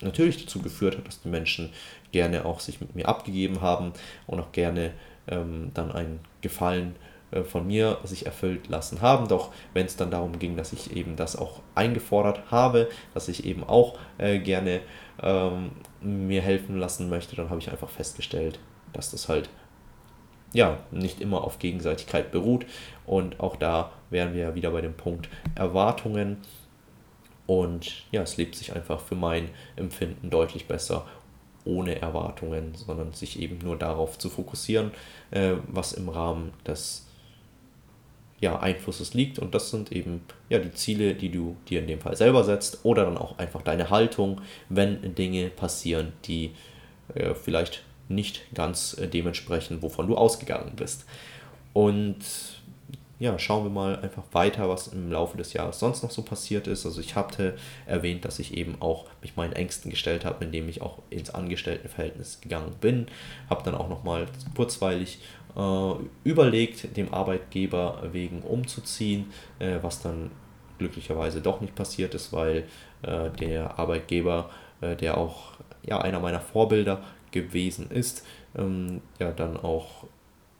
natürlich 0.00 0.44
dazu 0.44 0.60
geführt 0.60 0.96
hat, 0.96 1.08
dass 1.08 1.22
die 1.22 1.28
Menschen 1.28 1.72
gerne 2.12 2.44
auch 2.44 2.60
sich 2.60 2.80
mit 2.80 2.94
mir 2.94 3.08
abgegeben 3.08 3.62
haben 3.62 3.92
und 4.26 4.38
auch 4.38 4.52
gerne 4.52 4.92
ähm, 5.26 5.72
dann 5.74 5.90
einen 5.90 6.20
Gefallen 6.40 6.94
äh, 6.94 7.15
von 7.44 7.66
mir 7.66 7.98
sich 8.04 8.26
erfüllt 8.26 8.68
lassen 8.68 9.00
haben. 9.00 9.28
Doch 9.28 9.52
wenn 9.74 9.86
es 9.86 9.96
dann 9.96 10.10
darum 10.10 10.38
ging, 10.38 10.56
dass 10.56 10.72
ich 10.72 10.96
eben 10.96 11.16
das 11.16 11.36
auch 11.36 11.60
eingefordert 11.74 12.50
habe, 12.50 12.88
dass 13.14 13.28
ich 13.28 13.44
eben 13.44 13.64
auch 13.64 13.98
äh, 14.18 14.38
gerne 14.38 14.80
ähm, 15.22 15.72
mir 16.00 16.42
helfen 16.42 16.78
lassen 16.78 17.08
möchte, 17.08 17.36
dann 17.36 17.50
habe 17.50 17.60
ich 17.60 17.70
einfach 17.70 17.90
festgestellt, 17.90 18.58
dass 18.92 19.10
das 19.10 19.28
halt 19.28 19.48
ja 20.52 20.78
nicht 20.90 21.20
immer 21.20 21.44
auf 21.44 21.58
Gegenseitigkeit 21.58 22.30
beruht. 22.30 22.66
Und 23.04 23.40
auch 23.40 23.56
da 23.56 23.92
wären 24.10 24.34
wir 24.34 24.54
wieder 24.54 24.70
bei 24.70 24.80
dem 24.80 24.94
Punkt 24.94 25.28
Erwartungen. 25.54 26.38
Und 27.46 28.04
ja, 28.10 28.22
es 28.22 28.36
lebt 28.36 28.56
sich 28.56 28.74
einfach 28.74 29.00
für 29.00 29.14
mein 29.14 29.50
Empfinden 29.76 30.30
deutlich 30.30 30.66
besser 30.66 31.06
ohne 31.64 32.00
Erwartungen, 32.00 32.74
sondern 32.74 33.12
sich 33.12 33.40
eben 33.40 33.58
nur 33.58 33.76
darauf 33.76 34.18
zu 34.18 34.30
fokussieren, 34.30 34.92
äh, 35.32 35.54
was 35.66 35.92
im 35.92 36.08
Rahmen 36.08 36.52
des 36.64 37.05
ja, 38.40 38.58
Einflusses 38.58 39.14
liegt. 39.14 39.38
Und 39.38 39.54
das 39.54 39.70
sind 39.70 39.92
eben 39.92 40.22
ja, 40.48 40.58
die 40.58 40.72
Ziele, 40.72 41.14
die 41.14 41.30
du 41.30 41.56
dir 41.68 41.80
in 41.80 41.86
dem 41.86 42.00
Fall 42.00 42.16
selber 42.16 42.44
setzt 42.44 42.84
oder 42.84 43.04
dann 43.04 43.16
auch 43.16 43.38
einfach 43.38 43.62
deine 43.62 43.90
Haltung, 43.90 44.40
wenn 44.68 45.14
Dinge 45.14 45.48
passieren, 45.48 46.12
die 46.24 46.52
äh, 47.14 47.34
vielleicht 47.34 47.82
nicht 48.08 48.42
ganz 48.54 48.96
äh, 48.98 49.08
dementsprechend, 49.08 49.82
wovon 49.82 50.06
du 50.06 50.16
ausgegangen 50.16 50.72
bist. 50.76 51.04
Und 51.72 52.16
ja, 53.18 53.38
schauen 53.38 53.64
wir 53.64 53.70
mal 53.70 53.98
einfach 54.00 54.24
weiter, 54.32 54.68
was 54.68 54.88
im 54.88 55.10
Laufe 55.10 55.38
des 55.38 55.54
Jahres 55.54 55.78
sonst 55.78 56.02
noch 56.02 56.10
so 56.10 56.22
passiert 56.22 56.66
ist. 56.66 56.84
Also 56.84 57.00
ich 57.00 57.16
hatte 57.16 57.56
erwähnt, 57.86 58.26
dass 58.26 58.38
ich 58.38 58.54
eben 58.54 58.76
auch 58.80 59.06
mich 59.22 59.36
meinen 59.36 59.54
Ängsten 59.54 59.90
gestellt 59.90 60.26
habe, 60.26 60.44
indem 60.44 60.68
ich 60.68 60.82
auch 60.82 60.98
ins 61.08 61.30
Angestelltenverhältnis 61.30 62.42
gegangen 62.42 62.74
bin. 62.80 63.06
Habe 63.48 63.62
dann 63.64 63.74
auch 63.74 63.88
nochmal 63.88 64.26
kurzweilig 64.54 65.20
überlegt, 66.24 66.96
dem 66.96 67.14
Arbeitgeber 67.14 68.02
wegen 68.12 68.42
umzuziehen, 68.42 69.32
äh, 69.58 69.78
was 69.80 70.02
dann 70.02 70.30
glücklicherweise 70.78 71.40
doch 71.40 71.60
nicht 71.60 71.74
passiert 71.74 72.14
ist, 72.14 72.32
weil 72.32 72.64
äh, 73.02 73.30
der 73.30 73.78
Arbeitgeber, 73.78 74.50
äh, 74.82 74.96
der 74.96 75.16
auch 75.16 75.52
ja, 75.82 76.00
einer 76.00 76.20
meiner 76.20 76.40
Vorbilder 76.40 77.02
gewesen 77.30 77.90
ist, 77.90 78.26
ähm, 78.56 79.00
ja 79.18 79.32
dann 79.32 79.56
auch 79.56 80.04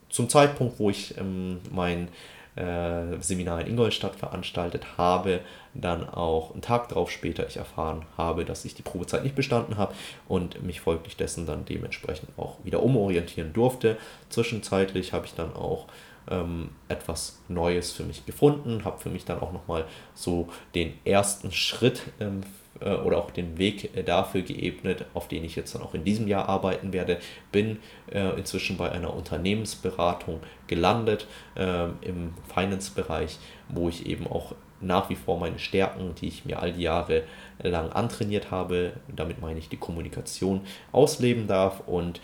zum 0.09 0.29
Zeitpunkt, 0.29 0.79
wo 0.79 0.89
ich 0.89 1.19
ähm, 1.19 1.59
mein 1.71 2.09
äh, 2.57 3.21
Seminar 3.21 3.61
in 3.61 3.69
Ingolstadt 3.69 4.17
veranstaltet 4.17 4.99
habe, 4.99 5.41
dann 5.75 6.09
auch 6.09 6.53
einen 6.53 6.63
Tag 6.63 6.89
darauf 6.89 7.11
später 7.11 7.47
ich 7.47 7.57
erfahren 7.57 8.05
habe, 8.17 8.45
dass 8.45 8.65
ich 8.65 8.75
die 8.75 8.83
Probezeit 8.83 9.23
nicht 9.23 9.37
bestanden 9.37 9.77
habe 9.77 9.95
und 10.27 10.63
mich 10.63 10.81
folglich 10.81 11.17
dessen 11.17 11.47
dann 11.47 11.65
dementsprechend 11.65 12.31
auch 12.39 12.57
wieder 12.65 12.83
umorientieren 12.83 13.53
durfte. 13.53 13.97
Zwischenzeitlich 14.31 15.13
habe 15.13 15.27
ich 15.27 15.35
dann 15.35 15.55
auch 15.55 15.87
ähm, 16.31 16.71
etwas 16.89 17.41
Neues 17.49 17.93
für 17.93 18.05
mich 18.05 18.27
gefunden, 18.27 18.85
habe 18.85 18.99
für 18.99 19.11
mich 19.11 19.25
dann 19.25 19.41
auch 19.41 19.53
nochmal 19.53 19.85
so 20.15 20.49
den 20.75 20.95
ersten 21.05 21.53
Schritt 21.53 22.03
ähm, 22.21 22.43
äh, 22.81 22.95
oder 22.95 23.19
auch 23.19 23.31
den 23.31 23.59
Weg 23.59 23.97
äh, 23.97 24.03
dafür 24.03 24.43
geebnet, 24.43 25.07
auf 25.15 25.29
den 25.29 25.45
ich 25.45 25.57
jetzt 25.57 25.75
dann 25.75 25.83
auch 25.83 25.95
in 25.95 26.05
diesem 26.05 26.29
Jahr 26.29 26.49
arbeiten 26.49 26.93
werde. 26.93 27.19
Bin 27.53 27.79
äh, 28.11 28.39
inzwischen 28.39 28.77
bei 28.77 28.91
einer 28.91 29.15
Unternehmensberatung 29.15 30.41
gelandet 30.67 31.27
äh, 31.57 31.87
im 32.03 32.35
Finance-Bereich, 32.53 33.39
wo 33.69 33.89
ich 33.89 34.07
eben 34.07 34.27
auch 34.27 34.55
nach 34.81 35.09
wie 35.09 35.17
vor 35.17 35.39
meine 35.39 35.59
Stärken, 35.59 36.15
die 36.21 36.29
ich 36.29 36.45
mir 36.45 36.61
all 36.61 36.73
die 36.73 36.83
Jahre 36.83 37.23
lang 37.63 37.91
antrainiert 37.93 38.51
habe, 38.51 38.93
damit 39.09 39.41
meine 39.41 39.59
ich 39.59 39.71
die 39.71 39.79
Kommunikation, 39.79 40.61
ausleben 40.93 41.47
darf 41.47 41.81
und 41.87 42.21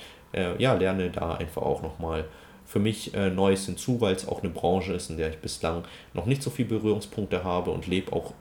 ja, 0.58 0.72
lerne 0.72 1.10
da 1.10 1.34
einfach 1.34 1.60
auch 1.60 1.82
nochmal 1.82 2.24
für 2.72 2.78
mich 2.78 3.12
äh, 3.14 3.28
Neues 3.28 3.66
hinzu, 3.66 4.00
weil 4.00 4.14
es 4.14 4.26
auch 4.26 4.42
eine 4.42 4.50
Branche 4.50 4.94
ist, 4.94 5.10
in 5.10 5.18
der 5.18 5.28
ich 5.28 5.38
bislang 5.38 5.84
noch 6.14 6.24
nicht 6.24 6.42
so 6.42 6.48
viele 6.48 6.70
Berührungspunkte 6.70 7.44
habe 7.44 7.70
und 7.70 7.86
lebe 7.86 8.12
auch 8.12 8.32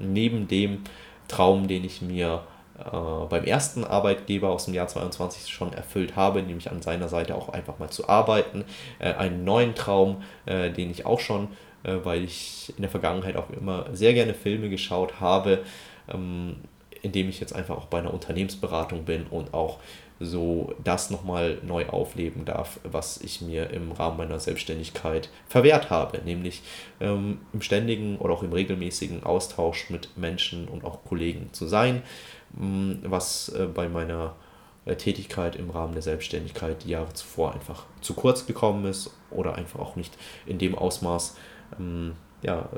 neben 0.00 0.48
dem 0.48 0.82
Traum, 1.30 1.68
den 1.68 1.84
ich 1.84 2.02
mir 2.02 2.42
äh, 2.78 3.26
beim 3.28 3.44
ersten 3.44 3.84
Arbeitgeber 3.84 4.50
aus 4.50 4.64
dem 4.64 4.74
Jahr 4.74 4.88
22 4.88 5.52
schon 5.52 5.72
erfüllt 5.72 6.16
habe, 6.16 6.42
nämlich 6.42 6.70
an 6.70 6.82
seiner 6.82 7.08
Seite 7.08 7.34
auch 7.34 7.50
einfach 7.50 7.78
mal 7.78 7.90
zu 7.90 8.08
arbeiten. 8.08 8.64
Äh, 8.98 9.14
einen 9.14 9.44
neuen 9.44 9.74
Traum, 9.74 10.22
äh, 10.46 10.70
den 10.70 10.90
ich 10.90 11.06
auch 11.06 11.20
schon, 11.20 11.48
äh, 11.82 11.96
weil 12.04 12.24
ich 12.24 12.72
in 12.76 12.82
der 12.82 12.90
Vergangenheit 12.90 13.36
auch 13.36 13.50
immer 13.50 13.86
sehr 13.92 14.14
gerne 14.14 14.34
Filme 14.34 14.68
geschaut 14.70 15.20
habe, 15.20 15.60
ähm, 16.12 16.56
indem 17.02 17.28
ich 17.28 17.40
jetzt 17.40 17.54
einfach 17.54 17.76
auch 17.76 17.86
bei 17.86 17.98
einer 17.98 18.12
Unternehmensberatung 18.12 19.04
bin 19.04 19.26
und 19.26 19.54
auch 19.54 19.78
so 20.20 20.74
das 20.84 21.08
nochmal 21.10 21.58
neu 21.62 21.86
aufleben 21.86 22.44
darf, 22.44 22.78
was 22.84 23.22
ich 23.22 23.40
mir 23.40 23.70
im 23.70 23.90
Rahmen 23.92 24.18
meiner 24.18 24.38
Selbstständigkeit 24.38 25.30
verwehrt 25.48 25.88
habe, 25.88 26.20
nämlich 26.24 26.62
ähm, 27.00 27.38
im 27.54 27.62
ständigen 27.62 28.18
oder 28.18 28.34
auch 28.34 28.42
im 28.42 28.52
regelmäßigen 28.52 29.24
Austausch 29.24 29.88
mit 29.88 30.16
Menschen 30.18 30.68
und 30.68 30.84
auch 30.84 31.04
Kollegen 31.04 31.48
zu 31.52 31.66
sein, 31.66 32.02
ähm, 32.58 32.98
was 33.02 33.48
äh, 33.48 33.66
bei 33.66 33.88
meiner 33.88 34.34
äh, 34.84 34.94
Tätigkeit 34.94 35.56
im 35.56 35.70
Rahmen 35.70 35.94
der 35.94 36.02
Selbstständigkeit 36.02 36.84
die 36.84 36.90
Jahre 36.90 37.14
zuvor 37.14 37.54
einfach 37.54 37.84
zu 38.02 38.12
kurz 38.12 38.46
gekommen 38.46 38.84
ist 38.84 39.10
oder 39.30 39.54
einfach 39.54 39.80
auch 39.80 39.96
nicht 39.96 40.14
in 40.44 40.58
dem 40.58 40.74
Ausmaß 40.74 41.36
ähm, 41.78 42.12
ja, 42.42 42.68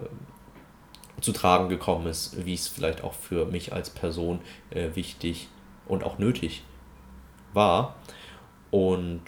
zu 1.23 1.33
tragen 1.33 1.69
gekommen 1.69 2.07
ist, 2.07 2.45
wie 2.45 2.55
es 2.55 2.69
vielleicht 2.69 3.03
auch 3.03 3.15
für 3.15 3.47
mich 3.47 3.73
als 3.73 3.91
Person 3.91 4.41
äh, 4.71 4.91
wichtig 4.95 5.49
und 5.87 6.05
auch 6.05 6.19
nötig 6.19 6.65
war. 7.55 7.97
Und 8.71 9.23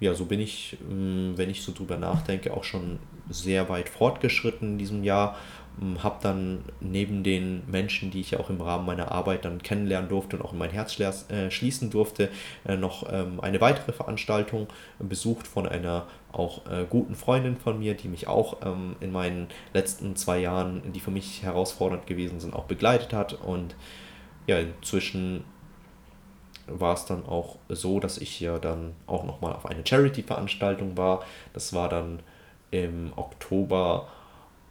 ja, 0.00 0.14
so 0.14 0.24
bin 0.24 0.40
ich, 0.40 0.78
mm, 0.80 1.36
wenn 1.36 1.50
ich 1.50 1.62
so 1.62 1.72
drüber 1.72 1.96
nachdenke, 1.96 2.52
auch 2.52 2.64
schon 2.64 2.98
sehr 3.28 3.68
weit 3.68 3.88
fortgeschritten 3.88 4.72
in 4.72 4.78
diesem 4.78 5.04
Jahr. 5.04 5.36
Mm, 5.78 5.96
habe 6.02 6.18
dann 6.22 6.64
neben 6.80 7.24
den 7.24 7.62
Menschen, 7.68 8.10
die 8.10 8.20
ich 8.20 8.32
ja 8.32 8.40
auch 8.40 8.50
im 8.50 8.60
Rahmen 8.60 8.86
meiner 8.86 9.10
Arbeit 9.10 9.44
dann 9.44 9.62
kennenlernen 9.62 10.08
durfte 10.08 10.36
und 10.36 10.42
auch 10.42 10.52
in 10.52 10.58
mein 10.58 10.70
Herz 10.70 10.98
äh, 11.00 11.50
schließen 11.50 11.90
durfte, 11.90 12.28
äh, 12.64 12.76
noch 12.76 13.12
ähm, 13.12 13.40
eine 13.40 13.60
weitere 13.60 13.92
Veranstaltung 13.92 14.68
besucht 14.98 15.46
von 15.46 15.66
einer 15.68 16.06
auch 16.32 16.66
äh, 16.66 16.84
guten 16.88 17.14
Freundin 17.14 17.56
von 17.56 17.78
mir, 17.78 17.94
die 17.94 18.08
mich 18.08 18.28
auch 18.28 18.64
ähm, 18.64 18.96
in 19.00 19.12
meinen 19.12 19.48
letzten 19.72 20.16
zwei 20.16 20.38
Jahren, 20.38 20.92
die 20.92 21.00
für 21.00 21.10
mich 21.10 21.42
herausfordernd 21.42 22.06
gewesen 22.06 22.40
sind, 22.40 22.54
auch 22.54 22.64
begleitet 22.64 23.12
hat. 23.12 23.34
Und 23.34 23.74
ja, 24.46 24.58
inzwischen 24.58 25.44
war 26.66 26.94
es 26.94 27.04
dann 27.04 27.26
auch 27.26 27.56
so, 27.68 28.00
dass 28.00 28.18
ich 28.18 28.40
ja 28.40 28.58
dann 28.58 28.94
auch 29.06 29.24
nochmal 29.24 29.52
auf 29.52 29.66
eine 29.66 29.84
Charity-Veranstaltung 29.84 30.96
war. 30.96 31.24
Das 31.52 31.72
war 31.72 31.88
dann 31.88 32.20
im 32.70 33.12
Oktober 33.16 34.08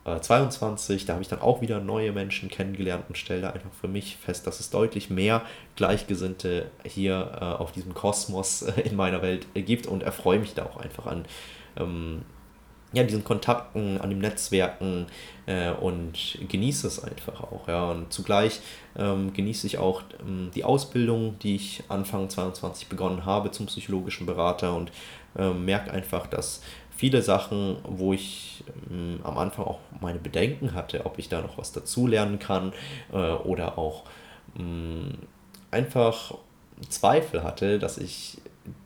äh, 0.06 0.20
22. 0.20 1.06
Da 1.06 1.14
habe 1.14 1.22
ich 1.22 1.30
dann 1.30 1.42
auch 1.42 1.62
wieder 1.62 1.80
neue 1.80 2.12
Menschen 2.12 2.50
kennengelernt 2.50 3.06
und 3.08 3.18
stelle 3.18 3.42
da 3.42 3.50
einfach 3.52 3.74
für 3.80 3.88
mich 3.88 4.18
fest, 4.18 4.48
dass 4.48 4.60
es 4.60 4.70
deutlich 4.70 5.10
mehr 5.10 5.44
Gleichgesinnte 5.76 6.70
hier 6.86 7.38
äh, 7.40 7.44
auf 7.44 7.72
diesem 7.72 7.94
Kosmos 7.94 8.62
äh, 8.64 8.82
in 8.82 8.96
meiner 8.96 9.22
Welt 9.22 9.48
gibt 9.54 9.88
und 9.88 10.04
erfreue 10.04 10.40
mich 10.40 10.54
da 10.54 10.66
auch 10.66 10.78
einfach 10.78 11.06
an 11.06 11.26
ähm, 11.78 12.24
ja, 12.94 13.04
diesen 13.04 13.24
Kontakten, 13.24 14.00
an 14.00 14.12
dem 14.12 14.20
Netzwerken 14.20 15.08
äh, 15.48 15.72
und 15.72 16.38
genieße 16.48 16.88
es 16.88 17.04
einfach 17.04 17.42
auch. 17.42 17.68
Ja. 17.68 17.90
Und 17.90 18.14
zugleich 18.14 18.62
ähm, 18.96 19.34
genieße 19.34 19.66
ich 19.66 19.80
auch 19.80 20.04
ähm, 20.22 20.52
die 20.54 20.64
Ausbildung, 20.64 21.38
die 21.40 21.56
ich 21.56 21.84
Anfang 21.90 22.30
22 22.30 22.88
begonnen 22.88 23.26
habe 23.26 23.50
zum 23.52 23.66
psychologischen 23.66 24.28
Berater 24.28 24.76
und 24.76 24.92
ähm, 25.36 25.66
merke 25.66 25.92
einfach, 25.92 26.28
dass 26.28 26.62
viele 27.04 27.22
Sachen, 27.22 27.76
wo 27.84 28.14
ich 28.14 28.64
ähm, 28.90 29.20
am 29.24 29.38
Anfang 29.38 29.66
auch 29.66 29.80
meine 30.00 30.20
Bedenken 30.20 30.74
hatte, 30.74 31.06
ob 31.06 31.20
ich 31.20 31.28
da 31.28 31.42
noch 31.42 31.58
was 31.58 31.74
dazulernen 31.74 32.40
kann 32.40 32.72
äh, 33.12 33.18
oder 33.18 33.78
auch 33.78 34.04
ähm, 34.58 35.12
einfach 35.70 36.36
Zweifel 36.88 37.44
hatte, 37.44 37.78
dass 37.78 37.98
ich 37.98 38.38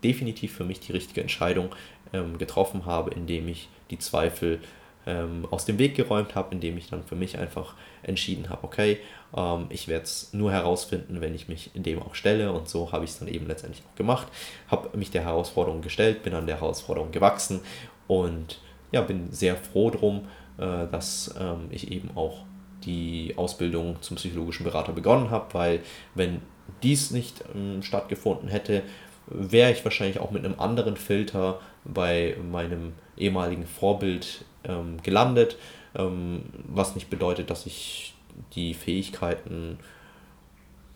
definitiv 0.04 0.56
für 0.56 0.64
mich 0.64 0.80
die 0.80 0.94
richtige 0.94 1.22
Entscheidung 1.22 1.76
ähm, 2.12 2.40
getroffen 2.40 2.88
habe, 2.88 3.12
indem 3.12 3.48
ich 3.50 3.70
die 3.92 4.00
Zweifel 4.00 4.62
ähm, 5.06 5.48
aus 5.52 5.66
dem 5.66 5.78
Weg 5.78 5.94
geräumt 5.94 6.34
habe, 6.34 6.56
indem 6.56 6.76
ich 6.76 6.90
dann 6.90 7.04
für 7.04 7.16
mich 7.16 7.38
einfach 7.38 7.76
entschieden 8.02 8.50
habe, 8.50 8.64
okay, 8.64 8.98
ähm, 9.36 9.68
ich 9.70 9.88
werde 9.88 10.06
es 10.06 10.34
nur 10.34 10.52
herausfinden, 10.52 11.22
wenn 11.22 11.36
ich 11.36 11.48
mich 11.48 11.70
in 11.76 11.84
dem 11.84 12.02
auch 12.02 12.16
stelle. 12.16 12.52
Und 12.52 12.68
so 12.68 12.92
habe 12.92 13.06
ich 13.06 13.12
es 13.12 13.20
dann 13.20 13.28
eben 13.28 13.46
letztendlich 13.46 13.84
auch 13.88 13.96
gemacht, 13.96 14.28
habe 14.70 14.98
mich 14.98 15.12
der 15.12 15.24
Herausforderung 15.24 15.82
gestellt, 15.82 16.24
bin 16.24 16.34
an 16.34 16.48
der 16.48 16.60
Herausforderung 16.60 17.12
gewachsen 17.12 17.62
und 18.08 18.60
ja, 18.92 19.02
bin 19.02 19.32
sehr 19.32 19.56
froh 19.56 19.90
drum, 19.90 20.28
äh, 20.58 20.88
dass 20.92 21.36
ähm, 21.40 21.68
ich 21.70 21.92
eben 21.92 22.10
auch 22.16 22.46
die 22.84 23.34
Ausbildung 23.38 24.02
zum 24.02 24.18
psychologischen 24.18 24.64
Berater 24.64 24.94
begonnen 24.94 25.30
habe, 25.30 25.54
weil 25.54 25.82
wenn 26.16 26.42
dies 26.84 27.12
nicht 27.12 27.44
ähm, 27.56 27.82
stattgefunden 27.84 28.50
hätte, 28.50 28.84
wäre 29.28 29.72
ich 29.72 29.84
wahrscheinlich 29.84 30.20
auch 30.20 30.32
mit 30.32 30.46
einem 30.46 30.60
anderen 30.60 30.96
Filter 30.96 31.60
bei 31.84 32.38
meinem 32.50 32.94
ehemaligen 33.18 33.66
Vorbild 33.66 34.46
ähm, 34.64 34.98
gelandet, 35.04 35.58
ähm, 35.96 36.44
was 36.68 36.96
nicht 36.96 37.10
bedeutet, 37.10 37.50
dass 37.50 37.66
ich 37.66 38.14
die 38.56 38.74
Fähigkeiten 38.74 39.80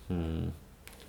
hm, 0.07 0.51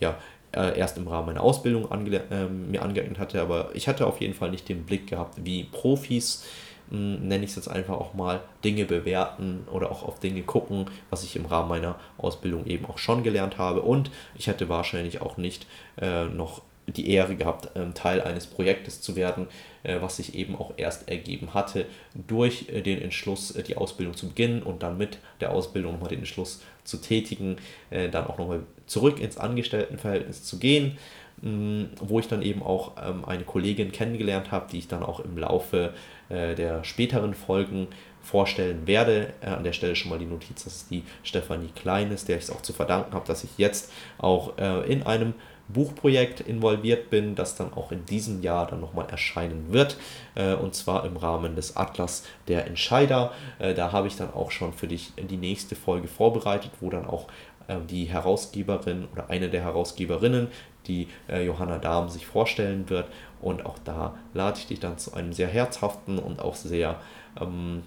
ja, 0.00 0.18
äh, 0.52 0.78
erst 0.78 0.98
im 0.98 1.08
Rahmen 1.08 1.26
meiner 1.26 1.42
Ausbildung 1.42 1.90
ange 1.90 2.22
äh, 2.30 2.46
mir 2.46 2.82
angeeignet 2.82 3.18
hatte, 3.18 3.40
aber 3.40 3.70
ich 3.74 3.88
hatte 3.88 4.06
auf 4.06 4.20
jeden 4.20 4.34
Fall 4.34 4.50
nicht 4.50 4.68
den 4.68 4.84
Blick 4.84 5.06
gehabt, 5.06 5.44
wie 5.44 5.64
Profis, 5.64 6.44
hm, 6.90 7.26
nenne 7.26 7.44
ich 7.44 7.50
es 7.50 7.56
jetzt 7.56 7.68
einfach 7.68 7.94
auch 7.94 8.14
mal, 8.14 8.40
Dinge 8.64 8.84
bewerten 8.84 9.66
oder 9.72 9.90
auch 9.90 10.02
auf 10.02 10.20
Dinge 10.20 10.42
gucken, 10.42 10.86
was 11.10 11.24
ich 11.24 11.36
im 11.36 11.46
Rahmen 11.46 11.68
meiner 11.68 11.96
Ausbildung 12.18 12.66
eben 12.66 12.86
auch 12.86 12.98
schon 12.98 13.22
gelernt 13.22 13.58
habe. 13.58 13.82
Und 13.82 14.10
ich 14.34 14.46
hätte 14.46 14.68
wahrscheinlich 14.68 15.22
auch 15.22 15.36
nicht 15.36 15.66
äh, 16.00 16.26
noch 16.26 16.62
die 16.86 17.10
Ehre 17.10 17.36
gehabt, 17.36 17.70
ähm, 17.76 17.94
Teil 17.94 18.20
eines 18.20 18.46
Projektes 18.46 19.00
zu 19.00 19.16
werden, 19.16 19.46
äh, 19.84 20.00
was 20.00 20.16
sich 20.16 20.34
eben 20.34 20.56
auch 20.56 20.74
erst 20.76 21.08
ergeben 21.08 21.54
hatte 21.54 21.86
durch 22.14 22.68
äh, 22.68 22.82
den 22.82 23.00
Entschluss, 23.00 23.52
äh, 23.52 23.62
die 23.62 23.76
Ausbildung 23.76 24.16
zu 24.16 24.28
beginnen 24.28 24.62
und 24.62 24.82
dann 24.82 24.98
mit 24.98 25.18
der 25.40 25.52
Ausbildung 25.52 25.94
nochmal 25.94 26.10
den 26.10 26.20
Entschluss 26.20 26.62
zu 26.84 26.96
tätigen, 26.96 27.56
dann 27.90 28.26
auch 28.26 28.38
nochmal 28.38 28.64
zurück 28.86 29.20
ins 29.20 29.38
Angestelltenverhältnis 29.38 30.42
zu 30.42 30.58
gehen, 30.58 30.98
mm, 31.40 31.84
wo 32.00 32.18
ich 32.18 32.26
dann 32.26 32.42
eben 32.42 32.60
auch 32.60 32.92
ähm, 33.00 33.24
eine 33.24 33.44
Kollegin 33.44 33.92
kennengelernt 33.92 34.50
habe, 34.50 34.66
die 34.70 34.78
ich 34.78 34.88
dann 34.88 35.04
auch 35.04 35.20
im 35.20 35.38
Laufe 35.38 35.94
der 36.30 36.82
späteren 36.82 37.34
Folgen 37.34 37.88
vorstellen 38.22 38.86
werde. 38.86 39.34
An 39.42 39.64
der 39.64 39.74
Stelle 39.74 39.94
schon 39.94 40.10
mal 40.10 40.18
die 40.18 40.24
Notiz, 40.24 40.64
dass 40.64 40.76
es 40.76 40.88
die 40.88 41.02
Stefanie 41.22 41.68
Klein 41.74 42.10
ist, 42.10 42.26
der 42.26 42.38
ich 42.38 42.44
es 42.44 42.50
auch 42.50 42.62
zu 42.62 42.72
verdanken 42.72 43.12
habe, 43.12 43.26
dass 43.26 43.44
ich 43.44 43.50
jetzt 43.58 43.92
auch 44.16 44.56
in 44.56 45.02
einem 45.02 45.34
Buchprojekt 45.68 46.40
involviert 46.40 47.10
bin, 47.10 47.34
das 47.34 47.56
dann 47.56 47.72
auch 47.72 47.92
in 47.92 48.04
diesem 48.06 48.42
Jahr 48.42 48.66
dann 48.66 48.80
nochmal 48.80 49.06
erscheinen 49.08 49.72
wird. 49.72 49.96
Äh, 50.34 50.54
und 50.54 50.74
zwar 50.74 51.04
im 51.04 51.16
Rahmen 51.16 51.56
des 51.56 51.76
Atlas 51.76 52.24
der 52.48 52.66
Entscheider. 52.66 53.32
Äh, 53.58 53.74
da 53.74 53.92
habe 53.92 54.06
ich 54.06 54.16
dann 54.16 54.32
auch 54.32 54.50
schon 54.50 54.72
für 54.72 54.88
dich 54.88 55.12
die 55.16 55.36
nächste 55.36 55.76
Folge 55.76 56.08
vorbereitet, 56.08 56.72
wo 56.80 56.90
dann 56.90 57.06
auch 57.06 57.28
äh, 57.68 57.76
die 57.88 58.04
Herausgeberin 58.04 59.08
oder 59.12 59.30
eine 59.30 59.48
der 59.48 59.62
Herausgeberinnen, 59.62 60.48
die 60.88 61.06
Johanna 61.28 61.78
Dahm, 61.78 62.08
sich 62.08 62.26
vorstellen 62.26 62.90
wird. 62.90 63.06
Und 63.40 63.64
auch 63.64 63.78
da 63.84 64.16
lade 64.34 64.58
ich 64.58 64.66
dich 64.66 64.80
dann 64.80 64.98
zu 64.98 65.14
einem 65.14 65.32
sehr 65.32 65.46
herzhaften 65.46 66.18
und 66.18 66.40
auch 66.40 66.56
sehr 66.56 67.00
ähm, 67.40 67.84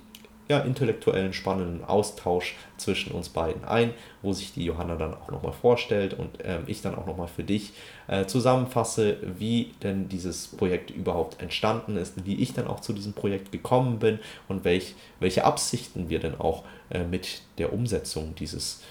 ja, 0.47 0.59
intellektuellen, 0.59 1.33
spannenden 1.33 1.83
Austausch 1.83 2.55
zwischen 2.77 3.13
uns 3.13 3.29
beiden 3.29 3.63
ein, 3.65 3.93
wo 4.21 4.31
sich 4.31 4.53
die 4.53 4.63
Johanna 4.63 4.95
dann 4.95 5.15
auch 5.15 5.31
nochmal 5.31 5.53
vorstellt 5.53 6.13
und 6.13 6.37
ähm, 6.43 6.63
ich 6.67 6.81
dann 6.81 6.93
auch 6.95 7.07
nochmal 7.07 7.27
für 7.27 7.43
dich 7.43 7.73
äh, 8.07 8.25
zusammenfasse, 8.25 9.17
wie 9.39 9.73
denn 9.81 10.07
dieses 10.07 10.47
Projekt 10.49 10.91
überhaupt 10.91 11.41
entstanden 11.41 11.97
ist, 11.97 12.25
wie 12.25 12.35
ich 12.35 12.53
dann 12.53 12.67
auch 12.67 12.79
zu 12.79 12.93
diesem 12.93 13.13
Projekt 13.13 13.51
gekommen 13.51 13.97
bin 13.97 14.19
und 14.47 14.63
welch, 14.63 14.93
welche 15.19 15.45
Absichten 15.45 16.09
wir 16.09 16.19
denn 16.19 16.39
auch 16.39 16.63
äh, 16.91 17.03
mit 17.03 17.41
der 17.57 17.73
Umsetzung 17.73 18.35
dieses 18.35 18.83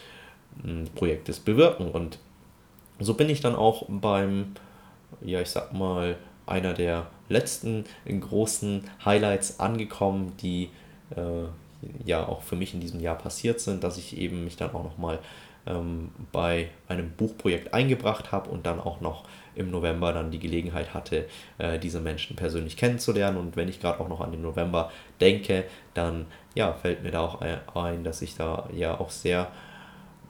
äh, 0.65 0.89
Projektes 0.97 1.39
bewirken. 1.39 1.89
Und 1.89 2.19
so 2.99 3.15
bin 3.15 3.31
ich 3.31 3.41
dann 3.41 3.55
auch 3.55 3.85
beim, 3.89 4.55
ja, 5.21 5.41
ich 5.41 5.51
sag 5.51 5.73
mal, 5.73 6.17
einer 6.47 6.75
der 6.75 7.07
letzten 7.29 7.85
großen 8.07 8.91
Highlights 9.05 9.61
angekommen, 9.61 10.33
die 10.43 10.65
äh, 10.65 10.69
ja 12.05 12.27
auch 12.27 12.43
für 12.43 12.57
mich 12.57 12.75
in 12.75 12.81
diesem 12.81 13.01
Jahr 13.01 13.17
passiert 13.17 13.61
sind, 13.61 13.85
dass 13.85 13.99
ich 13.99 14.17
eben 14.17 14.45
mich 14.45 14.57
dann 14.57 14.71
auch 14.75 14.85
nochmal 14.85 15.19
ähm, 15.67 16.11
bei 16.33 16.69
einem 16.89 17.11
Buchprojekt 17.11 17.73
eingebracht 17.73 18.33
habe 18.33 18.51
und 18.51 18.67
dann 18.67 18.81
auch 18.81 19.01
noch 19.01 19.25
im 19.55 19.71
November 19.71 20.13
dann 20.13 20.31
die 20.31 20.39
Gelegenheit 20.39 20.95
hatte, 20.95 21.27
äh, 21.59 21.79
diese 21.79 22.01
Menschen 22.01 22.37
persönlich 22.37 22.77
kennenzulernen. 22.77 23.39
Und 23.39 23.57
wenn 23.57 23.69
ich 23.69 23.81
gerade 23.81 24.01
auch 24.01 24.09
noch 24.09 24.21
an 24.21 24.33
den 24.33 24.43
November 24.43 24.91
denke, 25.21 25.65
dann 25.95 26.27
ja, 26.55 26.73
fällt 26.73 27.03
mir 27.03 27.11
da 27.11 27.21
auch 27.21 27.41
ein, 27.75 28.05
dass 28.05 28.23
ich 28.23 28.37
da 28.37 28.69
ja 28.75 28.99
auch 28.99 29.11
sehr 29.11 29.51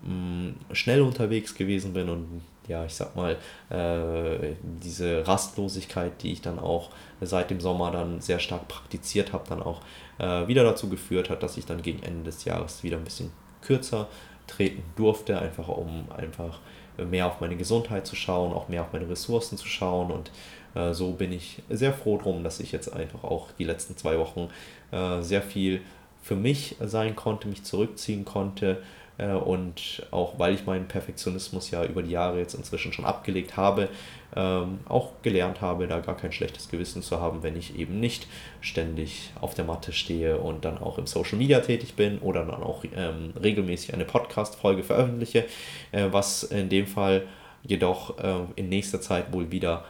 mm, 0.03 0.51
schnell 0.73 1.03
unterwegs 1.03 1.55
gewesen 1.55 1.93
bin 1.95 2.09
und 2.09 2.43
ja, 2.67 2.85
ich 2.87 2.95
sag 2.95 3.15
mal, 3.15 3.37
äh, 3.69 4.55
diese 4.63 5.27
Rastlosigkeit, 5.27 6.23
die 6.23 6.33
ich 6.33 6.41
dann 6.41 6.59
auch 6.59 6.91
seit 7.21 7.51
dem 7.51 7.61
Sommer 7.61 7.91
dann 7.91 8.23
sehr 8.23 8.39
stark 8.39 8.69
praktiziert 8.69 9.35
habe, 9.35 9.45
dann 9.49 9.63
auch 9.63 9.83
äh, 10.19 10.47
wieder 10.47 10.65
dazu 10.65 10.89
geführt 10.89 11.31
hat, 11.31 11.43
dass 11.43 11.57
ich 11.57 11.67
dann 11.67 11.83
gegen 11.83 12.03
Ende 12.03 12.25
des 12.25 12.45
Jahres 12.45 12.83
wieder 12.83 12.97
ein 12.97 13.05
bisschen 13.05 13.31
kürzer 13.63 14.09
treten 14.47 14.83
durfte, 14.97 15.39
einfach 15.39 15.69
um 15.69 16.07
einfach 16.17 16.61
mehr 16.99 17.27
auf 17.27 17.41
meine 17.41 17.57
Gesundheit 17.57 18.07
zu 18.07 18.15
schauen, 18.15 18.53
auch 18.53 18.69
mehr 18.69 18.83
auf 18.83 18.93
meine 18.93 19.09
Ressourcen 19.09 19.59
zu 19.59 19.67
schauen. 19.67 20.11
Und 20.11 20.31
äh, 20.75 20.93
so 20.93 21.13
bin 21.13 21.33
ich 21.33 21.63
sehr 21.71 21.93
froh 21.93 22.19
drum, 22.19 22.45
dass 22.45 22.61
ich 22.61 22.73
jetzt 22.73 22.93
einfach 22.93 23.25
auch 23.25 23.49
die 23.59 23.65
letzten 23.65 23.97
zwei 23.97 24.19
Wochen 24.19 24.49
äh, 24.93 25.23
sehr 25.23 25.43
viel 25.43 25.81
für 26.23 26.37
mich 26.37 26.77
sein 26.81 27.17
konnte, 27.17 27.49
mich 27.49 27.65
zurückziehen 27.65 28.25
konnte, 28.25 28.83
äh, 29.19 29.33
und 29.33 30.07
auch 30.11 30.39
weil 30.39 30.55
ich 30.55 30.67
meinen 30.67 30.89
Perfektionismus 30.89 31.71
ja 31.71 31.85
über 31.85 32.03
die 32.03 32.11
Jahre 32.11 32.39
jetzt 32.39 32.55
inzwischen 32.55 32.93
schon 32.93 33.05
abgelegt 33.05 33.57
habe, 33.57 33.89
ähm, 34.37 34.81
auch 34.87 35.13
gelernt 35.23 35.61
habe, 35.61 35.87
da 35.87 36.01
gar 36.01 36.17
kein 36.17 36.33
schlechtes 36.33 36.69
Gewissen 36.69 37.03
zu 37.03 37.21
haben, 37.21 37.43
wenn 37.43 37.57
ich 37.57 37.79
eben 37.79 38.01
nicht 38.01 38.27
ständig 38.61 39.33
auf 39.41 39.55
der 39.55 39.65
Matte 39.65 39.93
stehe 39.93 40.39
und 40.39 40.65
dann 40.65 40.79
auch 40.79 40.99
im 40.99 41.07
Social 41.07 41.39
Media 41.39 41.61
tätig 41.61 41.95
bin 41.95 42.19
oder 42.19 42.45
dann 42.45 42.63
auch 42.63 42.85
ähm, 42.97 43.33
regelmäßig 43.41 43.95
eine 43.95 44.05
Podcast-Folge 44.05 44.83
veröffentliche, 44.83 45.45
äh, 45.93 46.09
was 46.11 46.43
in 46.43 46.69
dem 46.69 46.87
Fall 46.87 47.27
jedoch 47.63 48.19
äh, 48.19 48.41
in 48.57 48.69
nächster 48.69 49.01
Zeit 49.01 49.33
wohl 49.33 49.51
wieder 49.51 49.85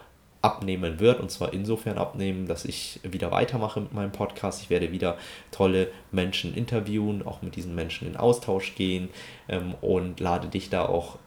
abnehmen 0.45 1.01
wird. 1.01 1.21
Und 1.21 1.31
zwar 1.31 1.55
insofern 1.55 1.97
abnehmen, 1.97 2.47
dass 2.47 2.67
ich 2.67 3.01
wieder 3.03 3.31
weitermache 3.31 3.81
mit 3.81 3.95
meinem 3.95 4.13
Podcast. 4.13 4.63
Ich 4.63 4.69
werde 4.69 4.93
wieder 4.93 5.17
tolle 5.51 5.89
Menschen 6.13 6.55
interviewen, 6.55 7.27
auch 7.27 7.41
mit 7.41 7.57
diesen 7.57 7.75
Menschen 7.75 8.07
in 8.07 8.17
Austausch 8.17 8.75
gehen 8.75 9.09
ähm, 9.49 9.75
und 9.81 10.21
lade 10.21 10.49
dich 10.49 10.69
da 10.69 10.85
auch 10.85 11.19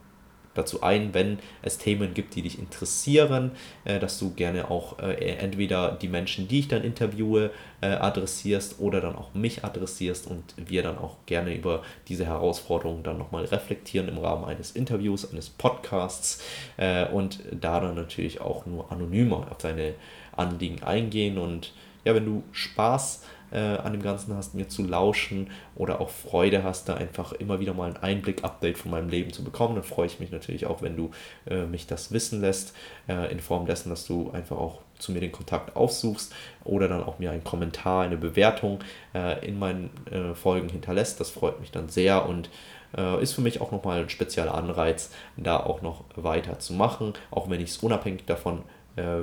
dazu 0.57 0.81
ein, 0.81 1.13
wenn 1.13 1.39
es 1.61 1.77
Themen 1.77 2.13
gibt, 2.13 2.35
die 2.35 2.41
dich 2.41 2.59
interessieren, 2.59 3.51
äh, 3.85 3.99
dass 3.99 4.19
du 4.19 4.33
gerne 4.33 4.69
auch 4.69 4.99
äh, 4.99 5.13
entweder 5.37 5.91
die 5.91 6.07
Menschen, 6.07 6.47
die 6.47 6.59
ich 6.59 6.67
dann 6.67 6.83
interviewe, 6.83 7.51
äh, 7.81 7.87
adressierst 7.87 8.79
oder 8.79 9.01
dann 9.01 9.15
auch 9.15 9.33
mich 9.33 9.63
adressierst 9.63 10.27
und 10.27 10.55
wir 10.57 10.83
dann 10.83 10.97
auch 10.97 11.17
gerne 11.25 11.55
über 11.55 11.83
diese 12.07 12.25
Herausforderungen 12.25 13.03
dann 13.03 13.17
nochmal 13.17 13.45
reflektieren 13.45 14.07
im 14.07 14.17
Rahmen 14.17 14.45
eines 14.45 14.71
Interviews, 14.71 15.31
eines 15.31 15.49
Podcasts 15.49 16.43
äh, 16.77 17.05
und 17.07 17.39
da 17.51 17.79
dann 17.79 17.95
natürlich 17.95 18.41
auch 18.41 18.65
nur 18.65 18.91
anonymer 18.91 19.47
auf 19.51 19.57
deine 19.57 19.93
Anliegen 20.35 20.83
eingehen. 20.83 21.37
Und 21.37 21.73
ja, 22.03 22.15
wenn 22.15 22.25
du 22.25 22.43
Spaß 22.51 22.97
hast, 22.97 23.25
äh, 23.51 23.57
an 23.57 23.93
dem 23.93 24.01
Ganzen 24.01 24.35
hast, 24.35 24.55
mir 24.55 24.67
zu 24.67 24.83
lauschen 24.83 25.49
oder 25.75 26.01
auch 26.01 26.09
Freude 26.09 26.63
hast, 26.63 26.89
da 26.89 26.95
einfach 26.95 27.33
immer 27.33 27.59
wieder 27.59 27.73
mal 27.73 27.89
ein 27.89 27.97
Einblick, 27.97 28.43
Update 28.43 28.77
von 28.77 28.91
meinem 28.91 29.09
Leben 29.09 29.31
zu 29.33 29.43
bekommen, 29.43 29.75
dann 29.75 29.83
freue 29.83 30.07
ich 30.07 30.19
mich 30.19 30.31
natürlich 30.31 30.65
auch, 30.65 30.81
wenn 30.81 30.95
du 30.95 31.11
äh, 31.49 31.65
mich 31.65 31.87
das 31.87 32.11
wissen 32.11 32.41
lässt, 32.41 32.75
äh, 33.07 33.31
in 33.31 33.39
Form 33.39 33.65
dessen, 33.65 33.89
dass 33.89 34.05
du 34.05 34.31
einfach 34.31 34.57
auch 34.57 34.81
zu 34.99 35.11
mir 35.11 35.19
den 35.19 35.31
Kontakt 35.31 35.75
aufsuchst 35.75 36.33
oder 36.63 36.87
dann 36.87 37.03
auch 37.03 37.19
mir 37.19 37.31
einen 37.31 37.43
Kommentar, 37.43 38.03
eine 38.03 38.17
Bewertung 38.17 38.79
äh, 39.13 39.45
in 39.45 39.59
meinen 39.59 39.89
äh, 40.11 40.33
Folgen 40.33 40.69
hinterlässt. 40.69 41.19
Das 41.19 41.29
freut 41.29 41.59
mich 41.59 41.71
dann 41.71 41.89
sehr 41.89 42.27
und 42.27 42.49
äh, 42.97 43.21
ist 43.21 43.33
für 43.33 43.41
mich 43.41 43.61
auch 43.61 43.71
nochmal 43.71 44.01
ein 44.01 44.09
spezieller 44.09 44.55
Anreiz, 44.55 45.11
da 45.35 45.59
auch 45.59 45.81
noch 45.81 46.03
weiter 46.15 46.59
zu 46.59 46.73
machen, 46.73 47.13
auch 47.31 47.49
wenn 47.49 47.61
ich 47.61 47.71
es 47.71 47.77
unabhängig 47.77 48.25
davon 48.25 48.63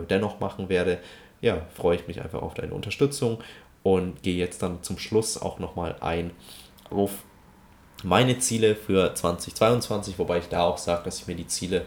dennoch 0.08 0.38
machen 0.38 0.68
werde. 0.68 0.98
Ja, 1.40 1.62
freue 1.74 1.96
ich 1.96 2.06
mich 2.06 2.22
einfach 2.22 2.42
auf 2.42 2.54
deine 2.54 2.72
Unterstützung 2.72 3.38
und 3.84 4.22
gehe 4.22 4.36
jetzt 4.36 4.62
dann 4.62 4.82
zum 4.82 4.98
Schluss 4.98 5.40
auch 5.40 5.60
nochmal 5.60 5.94
ein 6.00 6.32
auf 6.90 7.10
meine 8.02 8.38
Ziele 8.38 8.74
für 8.74 9.14
2022, 9.14 10.18
wobei 10.18 10.38
ich 10.38 10.48
da 10.48 10.64
auch 10.64 10.78
sage, 10.78 11.04
dass 11.04 11.20
ich 11.20 11.26
mir 11.28 11.36
die 11.36 11.46
Ziele 11.46 11.84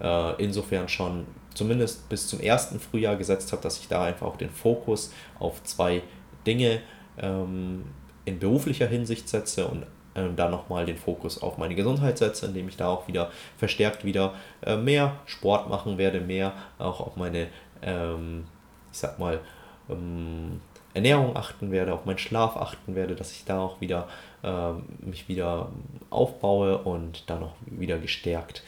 äh, 0.00 0.42
insofern 0.42 0.88
schon 0.88 1.26
zumindest 1.54 2.08
bis 2.08 2.26
zum 2.28 2.40
ersten 2.40 2.80
Frühjahr 2.80 3.16
gesetzt 3.16 3.52
habe, 3.52 3.62
dass 3.62 3.78
ich 3.78 3.88
da 3.88 4.04
einfach 4.04 4.26
auch 4.26 4.36
den 4.36 4.50
Fokus 4.50 5.12
auf 5.38 5.62
zwei 5.64 6.02
Dinge 6.46 6.80
ähm, 7.18 7.84
in 8.24 8.38
beruflicher 8.38 8.86
Hinsicht 8.86 9.28
setze 9.28 9.66
und 9.66 9.84
ähm, 10.14 10.36
da 10.36 10.48
nochmal 10.48 10.86
den 10.86 10.96
Fokus 10.96 11.42
auf 11.42 11.58
meine 11.58 11.74
Gesundheit 11.74 12.18
setze, 12.18 12.46
indem 12.46 12.68
ich 12.68 12.76
da 12.76 12.88
auch 12.88 13.08
wieder 13.08 13.30
verstärkt 13.58 14.04
wieder 14.04 14.34
äh, 14.62 14.76
mehr 14.76 15.16
Sport 15.26 15.68
machen 15.68 15.98
werde, 15.98 16.20
mehr 16.20 16.52
auch 16.78 17.00
auf 17.00 17.16
meine, 17.16 17.48
ähm, 17.82 18.44
ich 18.92 18.98
sag 18.98 19.18
mal, 19.18 19.40
ähm, 19.88 20.60
Ernährung 20.94 21.36
achten 21.36 21.70
werde, 21.70 21.94
auf 21.94 22.04
meinen 22.04 22.18
Schlaf 22.18 22.56
achten 22.56 22.94
werde, 22.94 23.14
dass 23.14 23.32
ich 23.32 23.44
da 23.44 23.60
auch 23.60 23.80
wieder 23.80 24.08
äh, 24.42 24.72
mich 25.00 25.28
wieder 25.28 25.70
aufbaue 26.10 26.78
und 26.78 27.28
dann 27.30 27.42
auch 27.42 27.54
wieder 27.66 27.98
gestärkt 27.98 28.62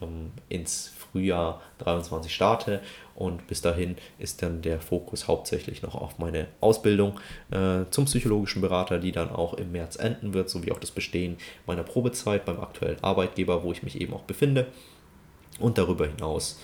ähm, 0.00 0.32
ins 0.48 0.92
Frühjahr 0.96 1.60
23 1.78 2.34
starte. 2.34 2.80
Und 3.14 3.46
bis 3.46 3.60
dahin 3.62 3.96
ist 4.18 4.42
dann 4.42 4.62
der 4.62 4.80
Fokus 4.80 5.26
hauptsächlich 5.28 5.82
noch 5.82 5.94
auf 5.94 6.18
meine 6.18 6.46
Ausbildung 6.60 7.18
äh, 7.50 7.84
zum 7.90 8.04
psychologischen 8.04 8.60
Berater, 8.60 8.98
die 8.98 9.12
dann 9.12 9.30
auch 9.30 9.54
im 9.54 9.72
März 9.72 9.96
enden 9.96 10.34
wird, 10.34 10.50
sowie 10.50 10.72
auch 10.72 10.78
das 10.78 10.90
Bestehen 10.90 11.36
meiner 11.66 11.82
Probezeit 11.82 12.44
beim 12.44 12.60
aktuellen 12.60 13.02
Arbeitgeber, 13.02 13.62
wo 13.62 13.72
ich 13.72 13.82
mich 13.82 14.00
eben 14.00 14.14
auch 14.14 14.22
befinde. 14.22 14.66
Und 15.58 15.78
darüber 15.78 16.06
hinaus 16.06 16.60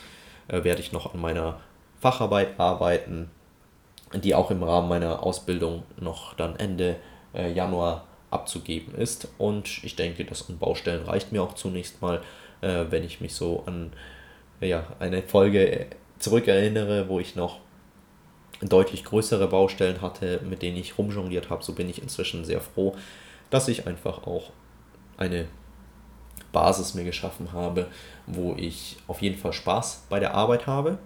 äh, 0.49 0.63
werde 0.65 0.81
ich 0.81 0.93
noch 0.93 1.15
an 1.15 1.21
meiner 1.21 1.61
Facharbeit 2.01 2.61
arbeiten, 2.61 3.31
die 4.21 4.35
auch 4.35 4.51
im 4.51 4.63
Rahmen 4.63 4.89
meiner 4.89 5.23
Ausbildung 5.23 5.83
noch 5.99 6.35
dann 6.35 6.57
Ende 6.57 6.97
äh, 7.35 7.53
Januar 7.53 8.07
abzugeben 8.31 8.95
ist. 8.95 9.29
Und 9.39 9.83
ich 9.85 9.97
denke, 9.97 10.25
das 10.25 10.49
an 10.49 10.59
Baustellen 10.59 11.05
reicht 11.05 11.33
mir 11.33 11.43
auch 11.43 11.55
zunächst 11.55 12.03
mal, 12.03 12.23
äh, 12.61 12.87
wenn 12.91 13.05
ich 13.05 13.21
mich 13.21 13.35
so 13.35 13.63
an 13.67 13.93
ja, 14.61 14.87
eine 14.99 15.23
Folge 15.23 15.87
zurückerinnere, 16.19 17.09
wo 17.09 17.21
ich 17.21 17.37
noch 17.37 17.59
deutlich 18.63 19.05
größere 19.05 19.49
Baustellen 19.49 20.01
hatte, 20.01 20.41
mit 20.49 20.63
denen 20.63 20.77
ich 20.77 20.97
rumjongliert 20.97 21.51
habe, 21.51 21.63
so 21.63 21.75
bin 21.75 21.89
ich 21.89 22.01
inzwischen 22.01 22.45
sehr 22.45 22.61
froh, 22.61 22.95
dass 23.51 23.69
ich 23.69 23.87
einfach 23.87 24.27
auch 24.27 24.51
eine 25.17 25.47
Basis 26.53 26.95
mir 26.95 27.05
geschaffen 27.05 27.53
habe, 27.53 27.89
wo 28.27 28.55
ich 28.57 28.97
auf 29.07 29.23
jeden 29.23 29.39
Fall 29.39 29.53
Spaß 29.53 30.07
bei 30.09 30.21
der 30.21 30.35
Arbeit 30.35 30.67
habe 30.67 30.99